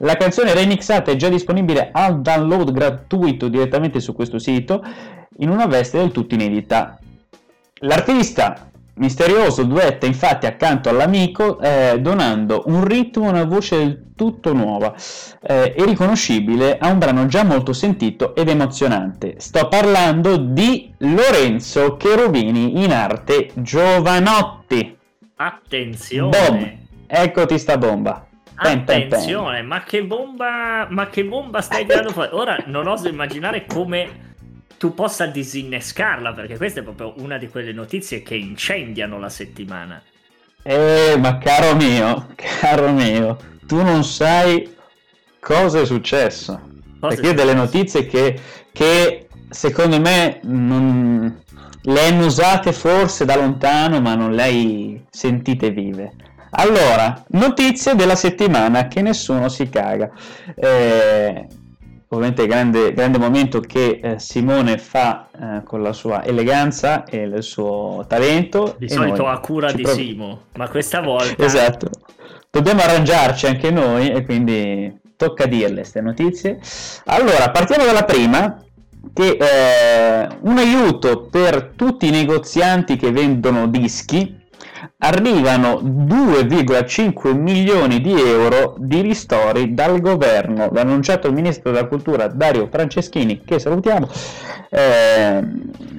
La 0.01 0.15
canzone 0.15 0.53
remixata 0.53 1.09
è 1.09 1.15
già 1.15 1.27
disponibile 1.27 1.89
al 1.91 2.21
download 2.21 2.71
gratuito 2.71 3.47
direttamente 3.47 3.99
su 3.99 4.13
questo 4.13 4.37
sito 4.37 4.83
in 5.39 5.49
una 5.49 5.65
veste 5.65 5.97
del 5.97 6.11
tutto 6.11 6.35
inedita. 6.35 6.99
L'artista 7.79 8.69
misterioso 8.95 9.63
duetta 9.63 10.07
infatti 10.07 10.47
accanto 10.47 10.89
all'amico 10.89 11.59
eh, 11.59 11.97
donando 11.99 12.63
un 12.65 12.83
ritmo 12.83 13.25
e 13.25 13.29
una 13.29 13.43
voce 13.43 13.77
del 13.77 14.03
tutto 14.15 14.53
nuova 14.53 14.95
eh, 15.41 15.73
e 15.77 15.85
riconoscibile 15.85 16.79
a 16.79 16.89
un 16.89 16.97
brano 16.97 17.27
già 17.27 17.43
molto 17.43 17.73
sentito 17.73 18.33
ed 18.35 18.49
emozionante. 18.49 19.35
Sto 19.37 19.67
parlando 19.67 20.37
di 20.37 20.91
Lorenzo 20.97 21.97
Cherubini 21.97 22.83
in 22.83 22.91
arte 22.91 23.51
Giovanotti. 23.53 24.97
Attenzione! 25.35 26.29
Boom! 26.29 26.77
Eccoti 27.05 27.59
sta 27.59 27.77
bomba. 27.77 28.25
Attenzione, 28.55 29.61
ma 29.61 29.83
che 29.83 30.03
bomba, 30.03 30.87
ma 30.89 31.07
che 31.09 31.23
bomba 31.23 31.61
stai 31.61 31.85
tirando 31.85 32.09
fuori? 32.09 32.29
Ora 32.31 32.57
non 32.65 32.87
oso 32.87 33.07
immaginare 33.07 33.67
come 33.67 34.25
tu 34.77 34.93
possa 34.93 35.25
disinnescarla, 35.25 36.33
perché 36.33 36.57
questa 36.57 36.79
è 36.79 36.83
proprio 36.83 37.13
una 37.17 37.37
di 37.37 37.49
quelle 37.49 37.73
notizie 37.73 38.21
che 38.21 38.35
incendiano 38.35 39.19
la 39.19 39.29
settimana. 39.29 40.01
Eh, 40.63 41.15
ma 41.17 41.37
caro 41.37 41.75
mio, 41.75 42.27
caro 42.35 42.91
mio, 42.91 43.37
tu 43.65 43.81
non 43.81 44.03
sai 44.03 44.75
cosa 45.39 45.79
è 45.79 45.85
successo. 45.85 46.59
Cosa 46.99 47.15
perché 47.15 47.31
è 47.31 47.33
delle 47.33 47.53
notizie 47.53 48.05
che, 48.05 48.39
che 48.71 49.27
secondo 49.49 49.99
me 49.99 50.39
non, 50.43 51.41
le 51.81 52.05
hanno 52.05 52.25
usate 52.25 52.73
forse 52.73 53.23
da 53.23 53.35
lontano, 53.35 54.01
ma 54.01 54.15
non 54.15 54.33
le 54.33 54.43
hai 54.43 55.05
sentite 55.09 55.71
vive. 55.71 56.13
Allora, 56.51 57.23
notizie 57.29 57.95
della 57.95 58.15
settimana 58.15 58.87
che 58.87 59.01
nessuno 59.01 59.47
si 59.47 59.69
caga. 59.69 60.09
Eh, 60.55 61.47
ovviamente 62.09 62.47
grande, 62.47 62.93
grande 62.93 63.17
momento 63.17 63.59
che 63.59 63.99
eh, 64.01 64.19
Simone 64.19 64.77
fa 64.77 65.27
eh, 65.31 65.63
con 65.63 65.81
la 65.81 65.93
sua 65.93 66.23
eleganza 66.23 67.03
e 67.03 67.23
il 67.23 67.43
suo 67.43 68.05
talento. 68.07 68.75
Di 68.77 68.89
solito 68.89 69.27
a 69.27 69.39
cura 69.39 69.71
di 69.71 69.81
prov- 69.81 69.97
Simo, 69.97 70.41
ma 70.55 70.69
questa 70.69 71.01
volta... 71.01 71.43
Esatto, 71.43 71.89
dobbiamo 72.49 72.81
arrangiarci 72.81 73.47
anche 73.47 73.71
noi 73.71 74.09
e 74.09 74.23
quindi 74.23 74.99
tocca 75.15 75.45
dirle 75.45 75.81
queste 75.81 76.01
notizie. 76.01 76.59
Allora, 77.05 77.49
partiamo 77.51 77.83
dalla 77.83 78.05
prima, 78.05 78.61
che 79.13 79.35
è 79.37 80.27
eh, 80.29 80.37
un 80.41 80.57
aiuto 80.57 81.27
per 81.29 81.73
tutti 81.75 82.07
i 82.07 82.11
negozianti 82.11 82.95
che 82.95 83.11
vendono 83.11 83.67
dischi 83.67 84.36
arrivano 84.97 85.81
2,5 85.81 87.35
milioni 87.35 88.01
di 88.01 88.11
euro 88.11 88.75
di 88.79 89.01
ristori 89.01 89.73
dal 89.73 89.99
governo, 89.99 90.69
l'ha 90.71 90.81
annunciato 90.81 91.27
il 91.27 91.33
ministro 91.33 91.71
della 91.71 91.87
cultura 91.87 92.27
Dario 92.27 92.67
Franceschini, 92.71 93.41
che 93.43 93.59
salutiamo, 93.59 94.09
eh, 94.69 95.39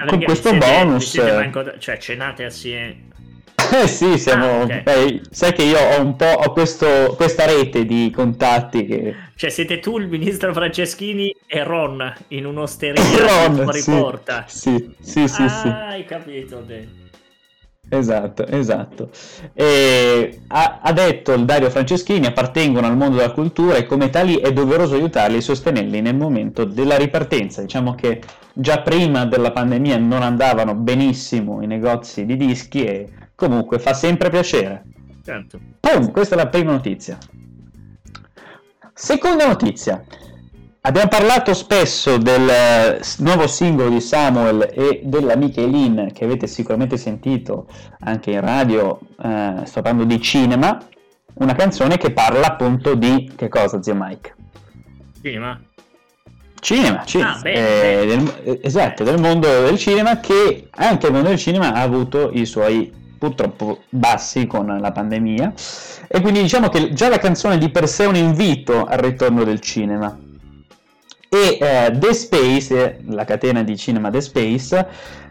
con 0.06 0.22
questo 0.22 0.50
siete, 0.50 0.66
bonus. 0.66 1.16
Manco, 1.16 1.78
cioè 1.78 1.98
cenate 1.98 2.44
assieme. 2.44 3.06
Eh 3.70 3.86
sì, 3.86 4.16
siamo. 4.18 4.46
Ah, 4.46 4.62
okay. 4.62 4.82
beh, 4.82 5.20
sai 5.30 5.52
che 5.52 5.62
io 5.62 5.78
ho 5.78 6.00
un 6.00 6.16
po' 6.16 6.24
ho 6.24 6.52
questo, 6.52 7.14
questa 7.16 7.44
rete 7.44 7.84
di 7.84 8.10
contatti. 8.14 8.86
Che... 8.86 9.14
Cioè, 9.34 9.50
siete 9.50 9.78
tu, 9.78 9.98
il 9.98 10.08
ministro 10.08 10.52
Franceschini 10.54 11.34
e 11.46 11.62
Ron 11.64 12.14
in 12.28 12.46
un'osteria 12.46 13.02
Ron, 13.46 13.56
fuori 13.56 13.80
sì, 13.80 13.90
porta. 13.90 14.44
Sì, 14.46 14.94
sì, 15.00 15.28
sì. 15.28 15.42
Ah, 15.42 15.48
sì. 15.48 15.68
hai 15.68 16.04
capito. 16.06 16.62
Bene. 16.64 16.97
Esatto, 17.90 18.46
esatto. 18.46 19.10
E 19.54 20.40
ha, 20.48 20.80
ha, 20.82 20.92
detto 20.92 21.32
il 21.32 21.46
Dario 21.46 21.70
Franceschini 21.70 22.26
appartengono 22.26 22.86
al 22.86 22.96
mondo 22.96 23.16
della 23.16 23.32
cultura 23.32 23.76
e 23.76 23.86
come 23.86 24.10
tali 24.10 24.36
è 24.36 24.52
doveroso 24.52 24.94
aiutarli 24.94 25.36
e 25.36 25.40
sostenerli 25.40 26.02
nel 26.02 26.14
momento 26.14 26.64
della 26.64 26.96
ripartenza. 26.96 27.62
Diciamo 27.62 27.94
che 27.94 28.20
già 28.52 28.82
prima 28.82 29.24
della 29.24 29.52
pandemia 29.52 29.96
non 29.96 30.22
andavano 30.22 30.74
benissimo 30.74 31.62
i 31.62 31.66
negozi 31.66 32.26
di 32.26 32.36
dischi 32.36 32.84
e 32.84 33.08
comunque 33.34 33.78
fa 33.78 33.94
sempre 33.94 34.28
piacere. 34.28 34.84
Certo. 35.24 35.58
Boom, 35.80 36.10
questa 36.10 36.34
è 36.34 36.38
la 36.38 36.48
prima 36.48 36.72
notizia. 36.72 37.16
Seconda 38.92 39.46
notizia. 39.46 40.04
Abbiamo 40.88 41.08
parlato 41.08 41.52
spesso 41.52 42.16
del 42.16 42.48
eh, 42.48 43.00
nuovo 43.18 43.46
singolo 43.46 43.90
di 43.90 44.00
Samuel 44.00 44.70
e 44.72 45.02
della 45.04 45.36
Michelin 45.36 46.12
che 46.14 46.24
avete 46.24 46.46
sicuramente 46.46 46.96
sentito 46.96 47.66
anche 48.00 48.30
in 48.30 48.40
radio, 48.40 48.98
eh, 49.22 49.60
sto 49.64 49.82
parlando 49.82 50.04
di 50.04 50.18
cinema, 50.18 50.80
una 51.34 51.54
canzone 51.54 51.98
che 51.98 52.10
parla 52.12 52.46
appunto 52.46 52.94
di 52.94 53.30
che 53.36 53.48
cosa, 53.48 53.82
zio 53.82 53.94
Mike? 53.94 54.34
Cinema. 55.20 55.60
Cinema, 56.58 57.04
cinema. 57.04 57.36
Ah, 57.36 57.40
bene, 57.42 58.00
eh, 58.00 58.06
Del, 58.06 58.34
eh, 58.44 58.60
esatto, 58.62 59.04
del 59.04 59.20
mondo 59.20 59.46
del 59.46 59.76
cinema 59.76 60.20
che 60.20 60.68
anche 60.70 61.08
il 61.08 61.12
mondo 61.12 61.28
del 61.28 61.38
cinema 61.38 61.74
ha 61.74 61.82
avuto 61.82 62.30
i 62.32 62.46
suoi 62.46 62.90
purtroppo 63.18 63.80
bassi 63.90 64.46
con 64.46 64.78
la 64.80 64.90
pandemia 64.90 65.52
e 66.08 66.20
quindi 66.22 66.40
diciamo 66.40 66.70
che 66.70 66.94
già 66.94 67.10
la 67.10 67.18
canzone 67.18 67.58
di 67.58 67.68
per 67.68 67.86
sé 67.86 68.04
è 68.04 68.06
un 68.06 68.14
invito 68.14 68.86
al 68.86 68.98
ritorno 69.00 69.44
del 69.44 69.60
cinema 69.60 70.18
e 71.28 71.58
eh, 71.60 71.92
The 71.98 72.14
Space, 72.14 73.00
la 73.08 73.24
catena 73.24 73.62
di 73.62 73.76
cinema 73.76 74.10
The 74.10 74.20
Space, 74.20 74.86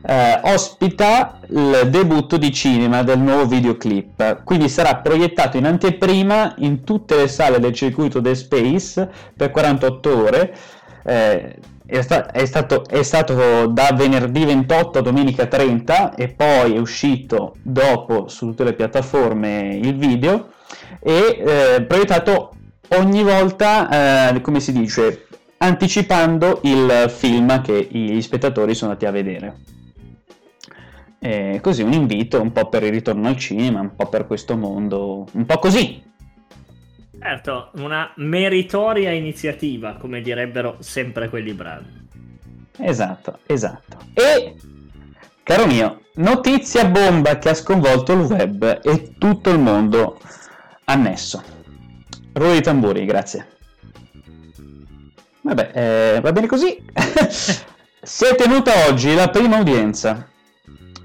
eh, 0.05 0.39
ospita 0.43 1.39
il 1.49 1.87
debutto 1.89 2.37
di 2.37 2.51
cinema 2.53 3.03
del 3.03 3.19
nuovo 3.19 3.47
videoclip, 3.47 4.43
quindi 4.43 4.69
sarà 4.69 4.97
proiettato 4.97 5.57
in 5.57 5.65
anteprima 5.65 6.53
in 6.59 6.83
tutte 6.83 7.15
le 7.15 7.27
sale 7.27 7.59
del 7.59 7.73
circuito 7.73 8.21
The 8.21 8.35
Space 8.35 9.09
per 9.35 9.51
48 9.51 10.17
ore. 10.17 10.55
Eh, 11.03 11.55
è, 11.87 12.01
sta- 12.01 12.29
è, 12.31 12.45
stato, 12.45 12.85
è, 12.85 13.01
stato, 13.01 13.67
da 13.67 13.91
venerdì 13.93 14.43
28 14.43 14.99
a 14.99 15.01
domenica 15.01 15.47
30 15.47 16.15
e 16.15 16.27
poi 16.27 16.75
è 16.75 16.79
uscito 16.79 17.55
dopo 17.61 18.27
su 18.27 18.47
tutte 18.47 18.65
le 18.65 18.73
piattaforme 18.73 19.79
il 19.81 19.95
video 19.95 20.49
e 20.99 21.43
eh, 21.45 21.81
proiettato 21.83 22.51
ogni 22.89 23.23
volta, 23.23 24.33
eh, 24.33 24.41
come 24.41 24.59
si 24.59 24.73
dice, 24.73 25.26
anticipando 25.57 26.59
il 26.63 27.05
film 27.09 27.61
che 27.61 27.87
gli 27.89 28.21
spettatori 28.21 28.75
sono 28.75 28.91
andati 28.91 29.07
a 29.07 29.11
vedere. 29.11 29.55
E 31.19 31.59
così 31.61 31.81
un 31.81 31.93
invito 31.93 32.41
un 32.41 32.51
po' 32.51 32.69
per 32.69 32.83
il 32.83 32.91
ritorno 32.91 33.27
al 33.27 33.37
cinema, 33.37 33.79
un 33.79 33.95
po' 33.95 34.07
per 34.07 34.27
questo 34.27 34.55
mondo, 34.55 35.27
un 35.33 35.45
po' 35.45 35.57
così. 35.57 36.03
Certo, 37.19 37.71
una 37.77 38.13
meritoria 38.17 39.11
iniziativa, 39.11 39.95
come 39.95 40.21
direbbero 40.21 40.77
sempre 40.79 41.29
quelli 41.29 41.53
bravi. 41.53 42.07
esatto, 42.77 43.39
esatto. 43.47 43.97
E, 44.13 44.55
caro 45.41 45.65
mio, 45.65 46.01
notizia 46.15 46.85
bomba 46.85 47.39
che 47.39 47.49
ha 47.49 47.53
sconvolto 47.55 48.13
il 48.13 48.19
web 48.19 48.79
e 48.83 49.15
tutto 49.17 49.49
il 49.49 49.59
mondo 49.59 50.19
annesso. 50.85 51.43
Ruolo 52.33 52.53
di 52.53 52.61
tamburi, 52.61 53.05
grazie. 53.05 53.56
Vabbè, 55.47 55.71
eh, 55.73 56.19
va 56.19 56.31
bene 56.33 56.45
così. 56.45 56.77
si 58.01 58.25
è 58.25 58.35
tenuta 58.35 58.87
oggi 58.89 59.15
la 59.15 59.29
prima 59.29 59.59
udienza. 59.59 60.27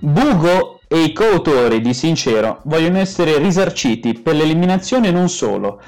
Bugo 0.00 0.80
e 0.88 1.04
i 1.04 1.12
coautori 1.12 1.80
di 1.80 1.94
Sincero 1.94 2.60
vogliono 2.64 2.98
essere 2.98 3.38
risarciti 3.38 4.14
per 4.14 4.34
l'eliminazione 4.34 5.12
non 5.12 5.28
solo. 5.28 5.80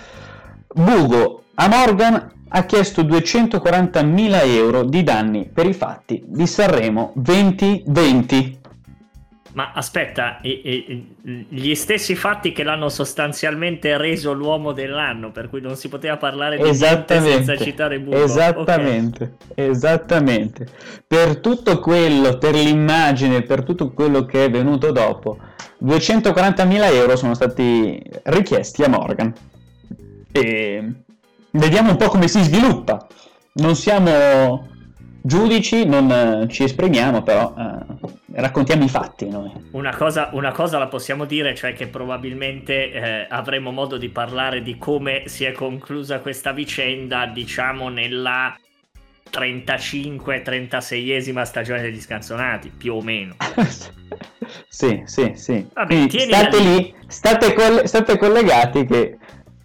Bugo 0.72 1.42
a 1.54 1.66
Morgan 1.66 2.30
ha 2.48 2.64
chiesto 2.64 3.02
240.000 3.02 4.40
euro 4.44 4.84
di 4.84 5.02
danni 5.02 5.50
per 5.52 5.66
i 5.66 5.74
fatti 5.74 6.22
di 6.24 6.46
Sanremo 6.46 7.10
2020. 7.16 8.60
Ma 9.54 9.70
aspetta, 9.72 10.40
gli 10.42 11.74
stessi 11.74 12.16
fatti 12.16 12.50
che 12.50 12.64
l'hanno 12.64 12.88
sostanzialmente 12.88 13.96
reso 13.96 14.32
l'uomo 14.32 14.72
dell'anno, 14.72 15.30
per 15.30 15.48
cui 15.48 15.60
non 15.60 15.76
si 15.76 15.88
poteva 15.88 16.16
parlare 16.16 16.56
di 16.56 16.70
niente 16.70 17.20
senza 17.20 17.56
citare 17.56 18.00
Bugo. 18.00 18.20
Esattamente, 18.24 19.36
okay. 19.48 19.68
esattamente. 19.68 20.66
Per 21.06 21.38
tutto 21.38 21.78
quello, 21.78 22.36
per 22.36 22.54
l'immagine, 22.54 23.42
per 23.42 23.62
tutto 23.62 23.92
quello 23.92 24.24
che 24.24 24.46
è 24.46 24.50
venuto 24.50 24.90
dopo, 24.90 25.38
240.000 25.84 26.92
euro 26.92 27.14
sono 27.14 27.34
stati 27.34 28.02
richiesti 28.24 28.82
a 28.82 28.88
Morgan. 28.88 29.32
E 30.32 30.92
vediamo 31.52 31.90
un 31.90 31.96
po' 31.96 32.08
come 32.08 32.26
si 32.26 32.42
sviluppa. 32.42 33.06
Non 33.52 33.76
siamo 33.76 34.72
giudici, 35.26 35.86
non 35.86 36.46
ci 36.50 36.64
esprimiamo, 36.64 37.22
però 37.22 37.54
eh, 37.56 37.78
raccontiamo 38.32 38.84
i 38.84 38.88
fatti 38.88 39.26
noi. 39.26 39.50
Una 39.70 39.96
cosa, 39.96 40.28
una 40.32 40.52
cosa, 40.52 40.76
la 40.78 40.88
possiamo 40.88 41.24
dire, 41.24 41.54
cioè 41.54 41.72
che 41.72 41.86
probabilmente 41.86 42.92
eh, 42.92 43.26
avremo 43.30 43.70
modo 43.70 43.96
di 43.96 44.10
parlare 44.10 44.60
di 44.62 44.76
come 44.76 45.22
si 45.26 45.44
è 45.44 45.52
conclusa 45.52 46.20
questa 46.20 46.52
vicenda, 46.52 47.24
diciamo, 47.24 47.88
nella 47.88 48.54
35-36esima 49.32 51.44
stagione 51.44 51.80
degli 51.80 52.00
scanzonati, 52.00 52.70
più 52.76 52.92
o 52.94 53.00
meno. 53.00 53.36
sì, 54.68 55.04
sì, 55.06 55.32
sì. 55.34 55.66
Vabbè, 55.72 56.06
state 56.10 56.60
lì, 56.60 56.94
state, 57.06 57.54
coll- 57.54 57.84
state 57.84 58.18
collegati 58.18 58.84
che 58.84 59.16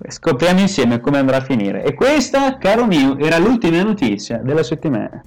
scopriamo 0.08 0.62
insieme 0.62 1.02
come 1.02 1.18
andrà 1.18 1.36
a 1.38 1.42
finire. 1.42 1.84
E 1.84 1.96
questa, 1.96 2.58
caro 2.58 2.86
mio, 2.86 3.18
era 3.18 3.38
l'ultima 3.38 3.84
notizia 3.84 4.38
della 4.38 4.64
settimana 4.64 5.22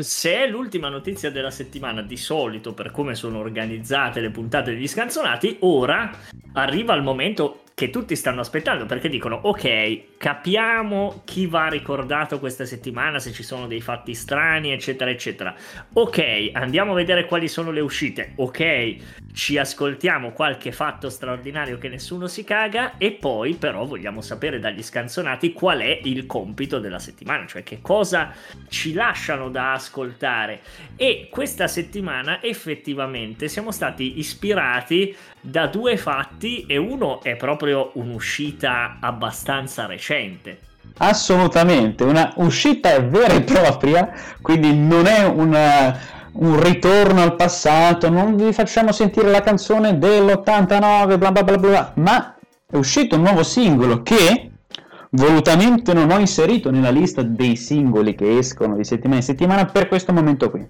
se 0.00 0.34
è 0.34 0.46
l'ultima 0.48 0.88
notizia 0.88 1.30
della 1.30 1.50
settimana, 1.50 2.02
di 2.02 2.16
solito 2.16 2.72
per 2.72 2.90
come 2.90 3.14
sono 3.14 3.38
organizzate 3.38 4.20
le 4.20 4.30
puntate 4.30 4.72
degli 4.72 4.88
scanzonati, 4.88 5.58
ora 5.60 6.10
arriva 6.54 6.94
il 6.94 7.02
momento 7.02 7.61
che 7.74 7.90
tutti 7.90 8.16
stanno 8.16 8.40
aspettando 8.40 8.86
perché 8.86 9.08
dicono 9.08 9.38
ok 9.42 10.16
capiamo 10.18 11.22
chi 11.24 11.46
va 11.46 11.68
ricordato 11.68 12.38
questa 12.38 12.64
settimana 12.64 13.18
se 13.18 13.32
ci 13.32 13.42
sono 13.42 13.66
dei 13.66 13.80
fatti 13.80 14.14
strani 14.14 14.72
eccetera 14.72 15.10
eccetera. 15.10 15.54
Ok 15.94 16.50
andiamo 16.52 16.92
a 16.92 16.96
vedere 16.96 17.26
quali 17.26 17.48
sono 17.48 17.70
le 17.70 17.80
uscite. 17.80 18.32
Ok 18.36 18.96
ci 19.32 19.56
ascoltiamo 19.56 20.32
qualche 20.32 20.72
fatto 20.72 21.08
straordinario 21.08 21.78
che 21.78 21.88
nessuno 21.88 22.26
si 22.26 22.44
caga 22.44 22.98
e 22.98 23.12
poi 23.12 23.54
però 23.54 23.84
vogliamo 23.84 24.20
sapere 24.20 24.58
dagli 24.58 24.82
scanzonati 24.82 25.52
qual 25.52 25.80
è 25.80 26.00
il 26.04 26.26
compito 26.26 26.78
della 26.78 26.98
settimana 26.98 27.46
cioè 27.46 27.62
che 27.62 27.80
cosa 27.80 28.32
ci 28.68 28.92
lasciano 28.92 29.48
da 29.48 29.72
ascoltare. 29.72 30.60
E 30.96 31.28
questa 31.30 31.66
settimana 31.66 32.42
effettivamente 32.42 33.48
siamo 33.48 33.70
stati 33.70 34.18
ispirati 34.18 35.16
da 35.42 35.66
due 35.66 35.96
fatti 35.96 36.64
e 36.66 36.76
uno 36.76 37.20
è 37.20 37.34
proprio 37.34 37.90
un'uscita 37.94 38.98
abbastanza 39.00 39.86
recente. 39.86 40.60
Assolutamente, 40.98 42.04
una 42.04 42.32
uscita 42.36 42.98
vera 43.00 43.34
e 43.34 43.42
propria, 43.42 44.12
quindi 44.40 44.72
non 44.74 45.06
è 45.06 45.24
una, 45.24 45.98
un 46.34 46.62
ritorno 46.62 47.22
al 47.22 47.34
passato, 47.34 48.08
non 48.08 48.36
vi 48.36 48.52
facciamo 48.52 48.92
sentire 48.92 49.30
la 49.30 49.42
canzone 49.42 49.98
dell'89, 49.98 51.18
bla 51.18 51.32
bla 51.32 51.42
bla 51.42 51.58
bla, 51.58 51.92
ma 51.96 52.36
è 52.70 52.76
uscito 52.76 53.16
un 53.16 53.22
nuovo 53.22 53.42
singolo 53.42 54.02
che 54.02 54.50
volutamente 55.10 55.92
non 55.92 56.10
ho 56.10 56.18
inserito 56.18 56.70
nella 56.70 56.90
lista 56.90 57.22
dei 57.22 57.56
singoli 57.56 58.14
che 58.14 58.38
escono 58.38 58.76
di 58.76 58.84
settimana 58.84 59.16
in 59.16 59.22
settimana 59.22 59.64
per 59.64 59.88
questo 59.88 60.12
momento 60.12 60.50
qui. 60.50 60.66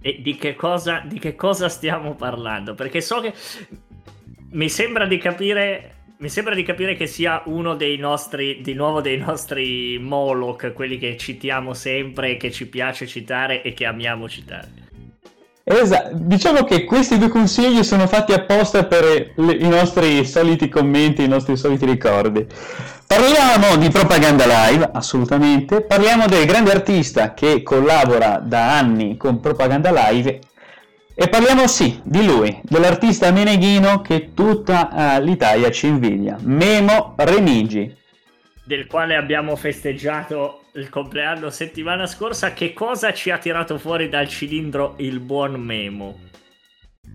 E 0.00 0.20
di 0.22 0.36
che, 0.36 0.54
cosa, 0.54 1.02
di 1.04 1.18
che 1.18 1.34
cosa 1.34 1.68
stiamo 1.68 2.14
parlando? 2.14 2.74
Perché 2.74 3.00
so 3.00 3.20
che 3.20 3.32
mi 4.50 4.68
sembra 4.68 5.06
di 5.06 5.18
capire 5.18 5.92
mi 6.18 6.28
sembra 6.28 6.54
di 6.54 6.64
capire 6.64 6.96
che 6.96 7.06
sia 7.06 7.42
uno 7.46 7.76
dei 7.76 7.96
nostri, 7.96 8.60
di 8.60 8.74
nuovo 8.74 9.00
dei 9.00 9.18
nostri 9.18 9.98
Moloch, 10.00 10.72
quelli 10.72 10.98
che 10.98 11.16
citiamo 11.16 11.74
sempre, 11.74 12.36
che 12.36 12.50
ci 12.50 12.66
piace 12.68 13.06
citare 13.06 13.62
e 13.62 13.72
che 13.72 13.86
amiamo 13.86 14.28
citare. 14.28 14.87
Esatto, 15.70 16.12
diciamo 16.14 16.64
che 16.64 16.84
questi 16.84 17.18
due 17.18 17.28
consigli 17.28 17.82
sono 17.82 18.06
fatti 18.06 18.32
apposta 18.32 18.86
per 18.86 19.32
le, 19.34 19.52
i 19.52 19.68
nostri 19.68 20.24
soliti 20.24 20.70
commenti, 20.70 21.24
i 21.24 21.28
nostri 21.28 21.58
soliti 21.58 21.84
ricordi. 21.84 22.46
Parliamo 23.06 23.76
di 23.76 23.90
propaganda 23.90 24.44
live, 24.46 24.88
assolutamente. 24.90 25.82
Parliamo 25.82 26.24
del 26.26 26.46
grande 26.46 26.70
artista 26.70 27.34
che 27.34 27.62
collabora 27.62 28.40
da 28.42 28.78
anni 28.78 29.18
con 29.18 29.40
propaganda 29.40 29.90
live. 29.92 30.40
E 31.14 31.28
parliamo 31.28 31.66
sì 31.66 32.00
di 32.02 32.24
lui, 32.24 32.58
dell'artista 32.62 33.30
meneghino 33.30 34.00
che 34.00 34.30
tutta 34.32 35.18
uh, 35.18 35.22
l'Italia 35.22 35.70
ci 35.70 35.88
invidia, 35.88 36.38
Memo 36.40 37.12
Remigi. 37.16 37.94
Del 38.64 38.86
quale 38.86 39.16
abbiamo 39.16 39.54
festeggiato 39.54 40.62
il 40.74 40.88
compleanno 40.88 41.50
settimana 41.50 42.06
scorsa. 42.06 42.52
Che 42.52 42.72
cosa 42.72 43.12
ci 43.12 43.30
ha 43.30 43.38
tirato 43.38 43.78
fuori 43.78 44.08
dal 44.08 44.28
cilindro 44.28 44.94
il 44.98 45.20
buon 45.20 45.54
Memo? 45.54 46.18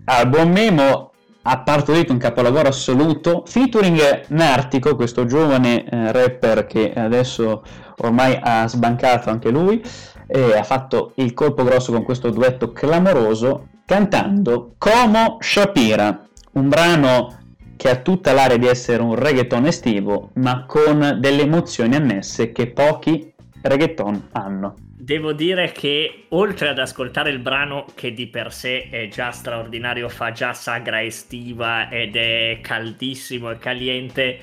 Ah, 0.06 0.22
il 0.22 0.30
buon 0.30 0.52
Memo 0.52 1.12
ha 1.44 1.60
partorito 1.60 2.12
un 2.12 2.20
capolavoro 2.20 2.70
assoluto, 2.70 3.44
featuring 3.46 4.26
Nartico, 4.28 4.96
questo 4.96 5.26
giovane 5.26 5.84
eh, 5.84 6.12
rapper 6.12 6.66
che 6.66 6.94
adesso 6.94 7.64
ormai 7.98 8.38
ha 8.42 8.68
sbancato 8.68 9.30
anche 9.30 9.50
lui, 9.50 9.82
e 10.26 10.58
ha 10.58 10.64
fatto 10.64 11.12
il 11.16 11.34
colpo 11.34 11.64
grosso 11.64 11.92
con 11.92 12.04
questo 12.04 12.30
duetto 12.30 12.72
clamoroso, 12.72 13.68
cantando 13.86 14.76
Como 14.78 15.38
Shapira, 15.42 16.26
un 16.54 16.70
brano 16.70 17.40
che 17.76 17.90
ha 17.90 17.98
tutta 17.98 18.32
l'area 18.32 18.58
di 18.58 18.68
essere 18.68 19.04
un 19.04 19.16
reggaeton 19.16 19.66
estivo, 19.66 20.30
ma 20.36 20.66
con 20.66 21.18
delle 21.20 21.42
emozioni 21.42 21.96
annesse 21.96 22.54
che 22.54 22.68
pochi 22.68 23.33
reggaeton 23.64 24.30
hanno. 24.34 24.76
Devo 24.96 25.34
dire 25.34 25.72
che 25.72 26.26
oltre 26.30 26.70
ad 26.70 26.80
ascoltare 26.80 27.30
il 27.30 27.40
brano 27.40 27.86
che 27.96 28.14
di 28.14 28.28
per 28.28 28.54
sé 28.54 28.90
è 28.90 29.08
già 29.08 29.32
straordinario, 29.32 30.08
fa 30.08 30.32
già 30.32 30.54
sagra 30.54 31.04
estiva 31.04 31.90
ed 31.90 32.16
è 32.16 32.60
caldissimo 32.62 33.52
e 33.52 33.58
caliente, 33.58 34.40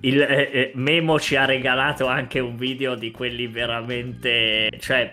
il 0.00 0.20
eh, 0.20 0.50
eh, 0.52 0.72
Memo 0.74 1.20
ci 1.20 1.36
ha 1.36 1.44
regalato 1.44 2.06
anche 2.06 2.40
un 2.40 2.56
video 2.56 2.94
di 2.94 3.10
quelli 3.10 3.46
veramente... 3.46 4.70
cioè... 4.80 5.12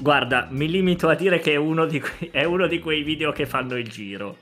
Guarda, 0.00 0.48
mi 0.50 0.68
limito 0.70 1.08
a 1.08 1.14
dire 1.14 1.38
che 1.38 1.52
è 1.52 1.56
uno 1.56 1.86
que- 1.86 2.30
è 2.30 2.44
uno 2.44 2.66
di 2.66 2.78
quei 2.78 3.02
video 3.02 3.30
che 3.30 3.44
fanno 3.46 3.76
il 3.76 3.88
giro. 3.88 4.36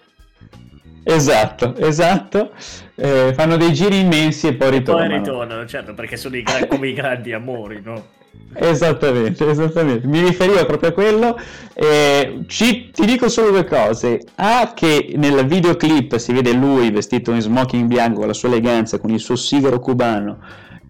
Esatto, 1.03 1.77
esatto. 1.77 2.53
Eh, 2.95 3.33
fanno 3.35 3.57
dei 3.57 3.73
giri 3.73 4.01
immensi 4.01 4.47
e 4.49 4.55
poi 4.55 4.71
ritornano. 4.71 5.09
Poi 5.09 5.19
ritornano, 5.19 5.67
certo, 5.67 5.95
perché 5.95 6.17
sono 6.17 6.37
i 6.37 6.43
gra- 6.43 6.67
come 6.67 6.89
i 6.89 6.93
grandi 6.93 7.33
amori, 7.33 7.81
no? 7.83 8.19
Esattamente, 8.53 9.49
esattamente, 9.49 10.07
mi 10.07 10.21
riferivo 10.23 10.65
proprio 10.67 10.91
a 10.91 10.93
quello. 10.93 11.39
Eh, 11.73 12.45
ci, 12.47 12.91
ti 12.91 13.07
dico 13.07 13.29
solo 13.29 13.51
due 13.51 13.65
cose. 13.65 14.21
A 14.37 14.73
che 14.75 15.13
nel 15.17 15.47
videoclip 15.47 16.17
si 16.17 16.33
vede 16.33 16.53
lui 16.53 16.91
vestito 16.91 17.33
in 17.33 17.41
smoking 17.41 17.87
bianco 17.87 18.19
con 18.19 18.27
la 18.27 18.33
sua 18.33 18.49
eleganza, 18.49 18.99
con 18.99 19.11
il 19.11 19.21
suo 19.21 19.37
sigaro 19.37 19.79
cubano 19.79 20.39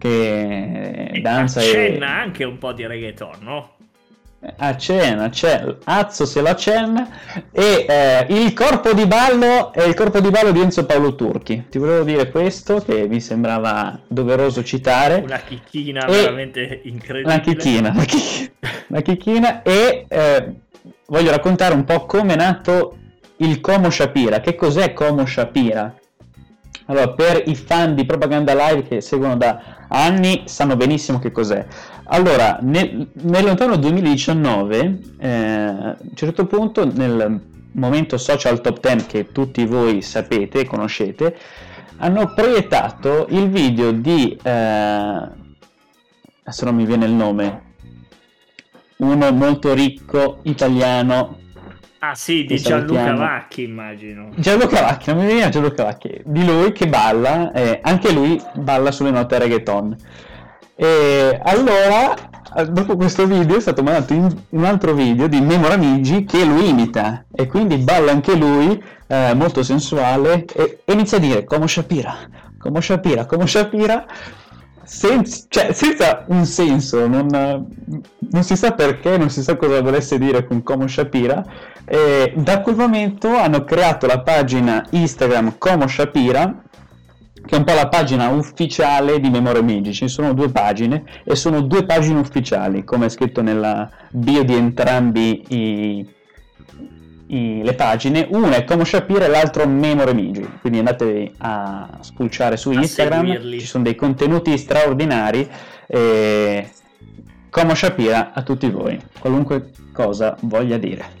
che 0.01 1.09
e 1.13 1.21
danza 1.21 1.59
accenna 1.59 2.17
e... 2.17 2.21
anche 2.21 2.43
un 2.43 2.57
po' 2.57 2.73
di 2.73 2.87
reggaeton, 2.87 3.37
no? 3.41 3.69
A 4.57 4.75
cena, 4.75 5.29
c'è 5.29 5.75
Azzo 5.83 6.25
se 6.25 6.41
la 6.41 6.55
cena 6.55 7.07
e 7.51 7.85
eh, 7.87 8.25
il 8.29 8.53
corpo 8.53 8.91
di 8.93 9.05
ballo 9.05 9.71
è 9.71 9.83
il 9.83 9.93
corpo 9.93 10.19
di 10.19 10.29
ballo 10.29 10.51
di 10.51 10.61
Enzo 10.61 10.85
Paolo 10.85 11.13
Turchi. 11.13 11.65
Ti 11.69 11.77
volevo 11.77 12.03
dire 12.03 12.31
questo 12.31 12.79
che 12.79 13.07
mi 13.07 13.21
sembrava 13.21 13.99
doveroso 14.07 14.63
citare. 14.63 15.21
Una 15.23 15.39
chicchina 15.39 16.05
e... 16.05 16.11
veramente 16.11 16.81
incredibile. 16.83 17.33
Una 17.33 17.39
chicchina, 17.39 17.89
una 17.91 18.05
chicchina, 18.05 18.49
una 18.87 19.01
chicchina 19.01 19.61
e 19.61 20.05
eh, 20.07 20.53
voglio 21.07 21.29
raccontare 21.29 21.75
un 21.75 21.83
po' 21.83 22.05
come 22.05 22.33
è 22.33 22.37
nato 22.37 22.97
il 23.37 23.61
Como 23.61 23.91
Shapira. 23.91 24.39
Che 24.39 24.55
cos'è 24.55 24.93
Como 24.93 25.23
Shapira? 25.23 25.95
Allora, 26.85 27.09
per 27.11 27.43
i 27.45 27.55
fan 27.55 27.93
di 27.93 28.05
Propaganda 28.05 28.53
Live 28.53 28.83
che 28.83 29.01
seguono 29.01 29.37
da 29.37 29.85
anni 29.87 30.43
sanno 30.45 30.75
benissimo 30.75 31.19
che 31.19 31.31
cos'è. 31.31 31.65
Allora, 32.13 32.57
nel, 32.61 33.07
nel 33.13 33.43
lontano 33.45 33.77
2019, 33.77 34.99
eh, 35.17 35.29
a 35.29 35.97
un 35.97 36.13
certo 36.13 36.45
punto, 36.45 36.85
nel 36.85 37.41
momento 37.73 38.17
social 38.17 38.59
top 38.59 38.81
10 38.81 39.05
che 39.05 39.31
tutti 39.31 39.65
voi 39.65 40.01
sapete 40.01 40.59
e 40.59 40.65
conoscete, 40.65 41.37
hanno 41.97 42.33
proiettato 42.33 43.27
il 43.29 43.49
video 43.49 43.91
di... 43.91 44.37
Eh, 44.43 45.29
adesso 46.43 46.65
non 46.65 46.75
mi 46.75 46.85
viene 46.85 47.05
il 47.05 47.13
nome, 47.13 47.75
uno 48.97 49.31
molto 49.31 49.73
ricco 49.73 50.39
italiano 50.43 51.37
Ah 52.03 52.15
sì, 52.15 52.45
di 52.45 52.57
Gianluca 52.57 53.13
Vacchi 53.13 53.61
immagino. 53.61 54.31
Gianluca 54.35 54.81
Vacchi, 54.81 55.13
non 55.13 55.23
mi 55.23 55.31
viene 55.31 55.49
Gianluca 55.49 55.83
Vacchi, 55.83 56.19
di 56.25 56.43
lui 56.43 56.71
che 56.71 56.87
balla, 56.87 57.51
eh, 57.51 57.79
anche 57.81 58.11
lui 58.11 58.41
balla 58.55 58.91
sulle 58.91 59.11
note 59.11 59.37
reggaeton. 59.37 59.95
E 60.83 61.39
allora, 61.43 62.15
dopo 62.71 62.95
questo 62.95 63.27
video 63.27 63.55
è 63.55 63.59
stato 63.59 63.83
mandato 63.83 64.15
un 64.49 64.65
altro 64.65 64.95
video 64.95 65.27
di 65.27 65.39
Memora 65.39 65.75
Migi 65.75 66.23
che 66.23 66.43
lui 66.43 66.69
imita 66.69 67.25
e 67.31 67.45
quindi 67.45 67.77
balla 67.77 68.11
anche 68.11 68.33
lui, 68.33 68.83
eh, 69.05 69.35
molto 69.35 69.61
sensuale, 69.61 70.43
e, 70.45 70.79
e 70.83 70.93
inizia 70.93 71.17
a 71.17 71.19
dire 71.19 71.43
come 71.43 71.67
Shapira, 71.67 72.15
come 72.57 72.81
Shapira, 72.81 73.27
come 73.27 73.45
Shapira, 73.45 74.07
senza, 74.83 75.45
cioè, 75.49 75.71
senza 75.71 76.23
un 76.29 76.45
senso, 76.45 77.05
non, 77.07 77.27
non, 77.27 78.43
si 78.43 78.55
sa 78.55 78.71
perché, 78.71 79.19
non 79.19 79.29
si 79.29 79.43
sa 79.43 79.57
cosa 79.57 79.83
volesse 79.83 80.17
dire 80.17 80.47
con 80.47 80.63
Como 80.63 80.87
Shapira. 80.87 81.45
E 81.85 82.33
da 82.37 82.61
quel 82.61 82.75
momento 82.75 83.27
hanno 83.37 83.63
creato 83.65 84.07
la 84.07 84.21
pagina 84.21 84.83
Instagram 84.89 85.59
Como 85.59 85.85
Shapira, 85.85 86.63
che 87.45 87.55
è 87.55 87.57
un 87.57 87.63
po' 87.63 87.73
la 87.73 87.87
pagina 87.87 88.29
ufficiale 88.29 89.19
di 89.19 89.29
Memoria 89.29 89.61
Migi. 89.61 89.93
Ci 89.93 90.07
sono 90.07 90.33
due 90.33 90.49
pagine 90.49 91.03
e 91.23 91.35
sono 91.35 91.61
due 91.61 91.85
pagine 91.85 92.19
ufficiali, 92.19 92.83
come 92.83 93.07
è 93.07 93.09
scritto 93.09 93.41
nella 93.41 93.89
bio 94.11 94.43
di 94.43 94.55
entrambi 94.55 95.43
i 95.49 96.19
i, 97.31 97.61
le 97.63 97.73
pagine, 97.73 98.27
una 98.29 98.57
è 98.57 98.63
Como 98.65 98.83
Shapira 98.83 99.25
e 99.25 99.29
l'altro 99.29 99.67
Memore 99.67 100.13
Migi, 100.13 100.47
quindi 100.59 100.79
andatevi 100.79 101.31
a 101.37 101.87
spulciare 102.01 102.57
su 102.57 102.71
Instagram, 102.71 103.25
seguirli. 103.25 103.59
ci 103.59 103.65
sono 103.65 103.83
dei 103.83 103.95
contenuti 103.95 104.57
straordinari 104.57 105.49
e 105.87 106.69
Como 107.49 107.73
Shapira 107.73 108.33
a 108.33 108.41
tutti 108.43 108.69
voi, 108.69 108.99
qualunque 109.17 109.71
cosa 109.93 110.35
voglia 110.41 110.77
dire. 110.77 111.19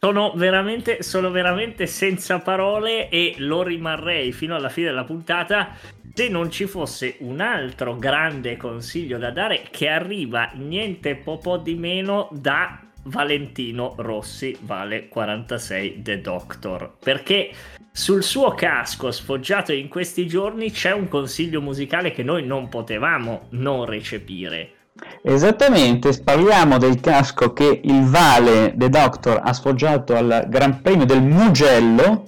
Sono 0.00 0.32
veramente, 0.36 1.02
sono 1.02 1.30
veramente 1.30 1.86
senza 1.86 2.38
parole 2.38 3.08
e 3.08 3.34
lo 3.38 3.64
rimarrei 3.64 4.30
fino 4.30 4.54
alla 4.54 4.68
fine 4.68 4.86
della 4.86 5.02
puntata 5.02 5.76
se 6.14 6.28
non 6.28 6.50
ci 6.50 6.66
fosse 6.66 7.16
un 7.20 7.40
altro 7.40 7.96
grande 7.96 8.56
consiglio 8.56 9.18
da 9.18 9.30
dare 9.30 9.64
che 9.70 9.88
arriva 9.88 10.50
niente 10.54 11.16
po', 11.16 11.38
po 11.38 11.56
di 11.56 11.74
meno 11.74 12.28
da 12.32 12.80
Valentino 13.04 13.94
Rossi 13.98 14.56
vale 14.60 15.08
46 15.08 16.02
The 16.02 16.20
Doctor 16.20 16.96
perché 17.00 17.50
sul 17.90 18.22
suo 18.22 18.54
casco 18.54 19.10
sfoggiato 19.10 19.72
in 19.72 19.88
questi 19.88 20.28
giorni 20.28 20.70
c'è 20.70 20.92
un 20.92 21.08
consiglio 21.08 21.60
musicale 21.60 22.12
che 22.12 22.22
noi 22.22 22.44
non 22.44 22.68
potevamo 22.68 23.46
non 23.50 23.84
recepire. 23.84 24.77
Esattamente, 25.22 26.12
parliamo 26.22 26.78
del 26.78 27.00
casco 27.00 27.52
che 27.52 27.80
il 27.82 28.04
Vale 28.04 28.72
The 28.76 28.88
Doctor 28.88 29.40
ha 29.42 29.52
sfoggiato 29.52 30.16
al 30.16 30.46
Gran 30.48 30.80
Premio 30.80 31.04
del 31.04 31.22
Mugello 31.22 32.26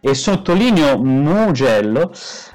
e 0.00 0.14
sottolineo 0.14 0.98
Mugello 0.98 2.12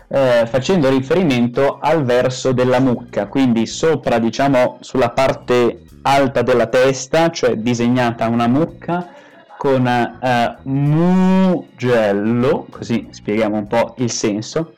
eh, 0.10 0.46
facendo 0.48 0.90
riferimento 0.90 1.80
al 1.80 2.04
verso 2.04 2.52
della 2.52 2.80
mucca, 2.80 3.28
quindi 3.28 3.66
sopra 3.66 4.20
diciamo 4.20 4.78
sulla 4.82 5.10
parte 5.10 5.84
alta 6.02 6.42
della 6.42 6.68
testa, 6.68 7.30
cioè 7.30 7.56
disegnata 7.56 8.28
una 8.28 8.48
mucca 8.48 9.14
con 9.58 9.86
uh, 9.86 10.70
mugello, 10.70 12.66
così 12.70 13.08
spieghiamo 13.12 13.58
un 13.58 13.68
po' 13.68 13.96
il 13.98 14.10
senso, 14.10 14.76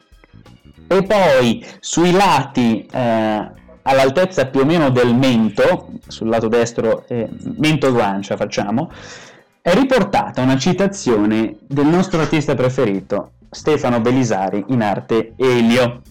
e 0.88 1.04
poi 1.04 1.64
sui 1.80 2.12
lati 2.12 2.90
uh, 2.92 3.60
all'altezza 3.84 4.48
più 4.48 4.62
o 4.62 4.66
meno 4.66 4.90
del 4.90 5.16
mento, 5.16 5.92
sul 6.08 6.30
lato 6.30 6.48
destro, 6.48 7.06
eh, 7.08 7.30
mento-guancia 7.58 8.36
facciamo, 8.36 8.92
è 9.62 9.74
riportata 9.74 10.42
una 10.42 10.58
citazione 10.58 11.56
del 11.68 11.86
nostro 11.86 12.20
artista 12.20 12.56
preferito, 12.56 13.34
Stefano 13.50 14.00
Belisari, 14.00 14.66
in 14.70 14.82
arte 14.82 15.34
Elio. 15.36 16.02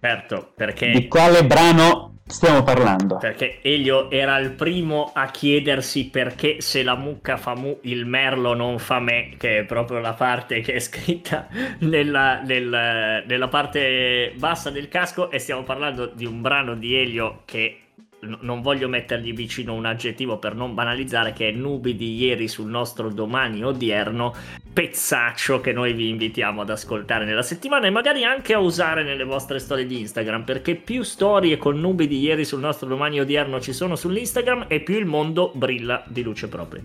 Certo, 0.00 0.52
perché... 0.54 0.90
Di 0.90 1.08
quale 1.08 1.44
brano 1.44 2.11
stiamo 2.32 2.62
parlando? 2.62 3.18
Perché 3.18 3.58
Elio 3.62 4.10
era 4.10 4.38
il 4.38 4.50
primo 4.52 5.10
a 5.14 5.26
chiedersi 5.26 6.08
perché 6.08 6.60
se 6.60 6.82
la 6.82 6.96
mucca 6.96 7.36
fa 7.36 7.54
mu 7.54 7.78
il 7.82 8.06
merlo 8.06 8.54
non 8.54 8.78
fa 8.78 8.98
me, 9.00 9.34
che 9.36 9.58
è 9.58 9.64
proprio 9.64 10.00
la 10.00 10.14
parte 10.14 10.60
che 10.60 10.74
è 10.74 10.80
scritta 10.80 11.46
nella, 11.80 12.40
nel, 12.40 13.24
nella 13.26 13.48
parte 13.48 14.32
bassa 14.36 14.70
del 14.70 14.88
casco 14.88 15.30
e 15.30 15.38
stiamo 15.38 15.62
parlando 15.62 16.06
di 16.06 16.24
un 16.24 16.40
brano 16.40 16.74
di 16.74 16.96
Elio 16.96 17.42
che 17.44 17.81
non 18.40 18.60
voglio 18.60 18.88
mettergli 18.88 19.34
vicino 19.34 19.74
un 19.74 19.84
aggettivo 19.84 20.38
per 20.38 20.54
non 20.54 20.74
banalizzare, 20.74 21.32
che 21.32 21.48
è 21.48 21.52
nubi 21.52 21.96
di 21.96 22.14
ieri 22.16 22.46
sul 22.46 22.68
nostro 22.68 23.08
domani 23.08 23.64
odierno, 23.64 24.32
pezzaccio 24.72 25.60
che 25.60 25.72
noi 25.72 25.92
vi 25.92 26.08
invitiamo 26.08 26.60
ad 26.60 26.70
ascoltare 26.70 27.24
nella 27.24 27.42
settimana 27.42 27.88
e 27.88 27.90
magari 27.90 28.24
anche 28.24 28.54
a 28.54 28.60
usare 28.60 29.02
nelle 29.02 29.24
vostre 29.24 29.58
storie 29.58 29.86
di 29.86 29.98
Instagram, 29.98 30.44
perché 30.44 30.76
più 30.76 31.02
storie 31.02 31.56
con 31.56 31.80
nubi 31.80 32.06
di 32.06 32.20
ieri 32.20 32.44
sul 32.44 32.60
nostro 32.60 32.86
domani 32.86 33.18
odierno 33.18 33.60
ci 33.60 33.72
sono 33.72 33.96
sull'Instagram 33.96 34.66
e 34.68 34.80
più 34.80 34.98
il 34.98 35.06
mondo 35.06 35.50
brilla 35.54 36.04
di 36.06 36.22
luce 36.22 36.48
propria. 36.48 36.82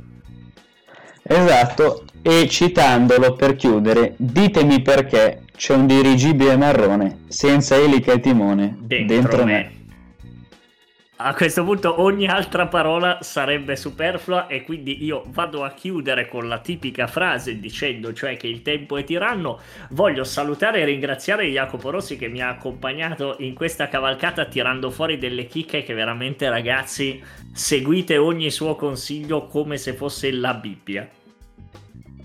Esatto, 1.22 2.06
e 2.24 2.48
citandolo 2.48 3.36
per 3.36 3.56
chiudere, 3.56 4.16
ditemi 4.18 4.82
perché 4.82 5.44
c'è 5.56 5.76
un 5.76 5.86
dirigibile 5.86 6.56
marrone 6.56 7.26
senza 7.28 7.76
elica 7.76 8.14
e 8.14 8.20
timone 8.22 8.76
dentro, 8.80 9.16
dentro 9.16 9.44
me. 9.44 9.52
me. 9.52 9.77
A 11.20 11.34
questo 11.34 11.64
punto 11.64 12.00
ogni 12.00 12.28
altra 12.28 12.68
parola 12.68 13.18
sarebbe 13.22 13.76
superflua 13.76 14.46
e 14.46 14.64
quindi 14.64 15.04
io 15.04 15.24
vado 15.30 15.64
a 15.64 15.72
chiudere 15.72 16.28
con 16.28 16.48
la 16.48 16.60
tipica 16.60 17.08
frase 17.08 17.60
dicendo 17.60 18.14
cioè 18.14 18.38
che 18.38 18.46
il 18.46 18.62
tempo 18.62 18.98
è 18.98 19.04
tiranno. 19.04 19.60
Voglio 19.90 20.24
salutare 20.24 20.82
e 20.82 20.86
ringraziare 20.86 21.48
Jacopo 21.48 21.90
Rossi 21.90 22.18
che 22.18 22.28
mi 22.28 22.40
ha 22.40 22.50
accompagnato 22.50 23.38
in 23.40 23.56
questa 23.56 23.88
cavalcata 23.88 24.46
tirando 24.46 24.92
fuori 24.92 25.18
delle 25.18 25.48
chicche 25.48 25.82
che 25.82 25.96
veramente 25.96 26.48
ragazzi 26.52 27.20
seguite 27.52 28.18
ogni 28.18 28.52
suo 28.52 28.76
consiglio 28.76 29.48
come 29.48 29.78
se 29.78 29.94
fosse 29.94 30.32
la 30.32 30.54
Bibbia. 30.54 31.10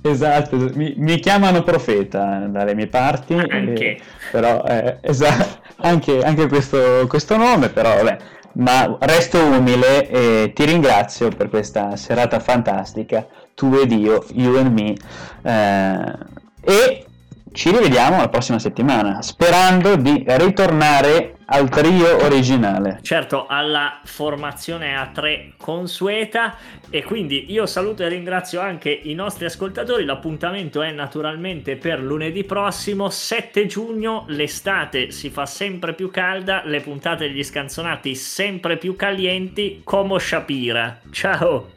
Esatto, 0.02 0.57
mi, 0.74 0.92
mi 0.98 1.18
chiamano 1.18 1.62
profeta 1.62 2.44
dalle 2.46 2.74
mie 2.74 2.88
parti. 2.88 3.33
Anche. 3.33 3.85
Eh, 3.87 4.00
però, 4.31 4.62
eh, 4.64 4.98
esatto, 5.00 5.62
anche, 5.76 6.22
anche 6.22 6.46
questo, 6.46 7.07
questo 7.09 7.38
nome, 7.38 7.70
però 7.70 7.94
vabbè 7.94 8.40
ma 8.54 8.96
resto 9.00 9.38
umile 9.38 10.08
e 10.08 10.52
ti 10.54 10.64
ringrazio 10.64 11.28
per 11.28 11.48
questa 11.48 11.96
serata 11.96 12.38
fantastica, 12.40 13.26
tu 13.54 13.74
ed 13.74 13.92
io, 13.92 14.24
you 14.32 14.56
and 14.58 14.72
me, 14.72 14.94
eh, 15.42 16.18
e 16.60 17.06
ci 17.52 17.70
rivediamo 17.70 18.16
la 18.16 18.28
prossima 18.28 18.58
settimana, 18.58 19.22
sperando 19.22 19.96
di 19.96 20.24
ritornare 20.26 21.36
al 21.46 21.68
trio 21.68 22.24
originale. 22.24 22.98
Certo, 23.02 23.46
alla 23.46 24.00
formazione 24.04 24.96
a 24.96 25.08
tre 25.08 25.52
consueta 25.58 26.56
e 26.88 27.04
quindi 27.04 27.52
io 27.52 27.66
saluto 27.66 28.02
e 28.02 28.08
ringrazio 28.08 28.60
anche 28.60 28.90
i 28.90 29.14
nostri 29.14 29.44
ascoltatori. 29.44 30.04
L'appuntamento 30.04 30.82
è 30.82 30.90
naturalmente 30.90 31.76
per 31.76 32.00
lunedì 32.00 32.44
prossimo, 32.44 33.10
7 33.10 33.66
giugno, 33.66 34.24
l'estate 34.28 35.10
si 35.10 35.28
fa 35.28 35.46
sempre 35.46 35.92
più 35.92 36.10
calda, 36.10 36.62
le 36.64 36.80
puntate 36.80 37.28
degli 37.28 37.44
scanzonati 37.44 38.14
sempre 38.14 38.78
più 38.78 38.96
calienti, 38.96 39.82
come 39.84 40.18
Shapira. 40.18 41.00
Ciao! 41.10 41.70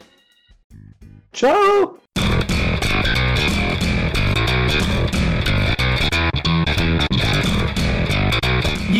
Ciao! 1.30 2.00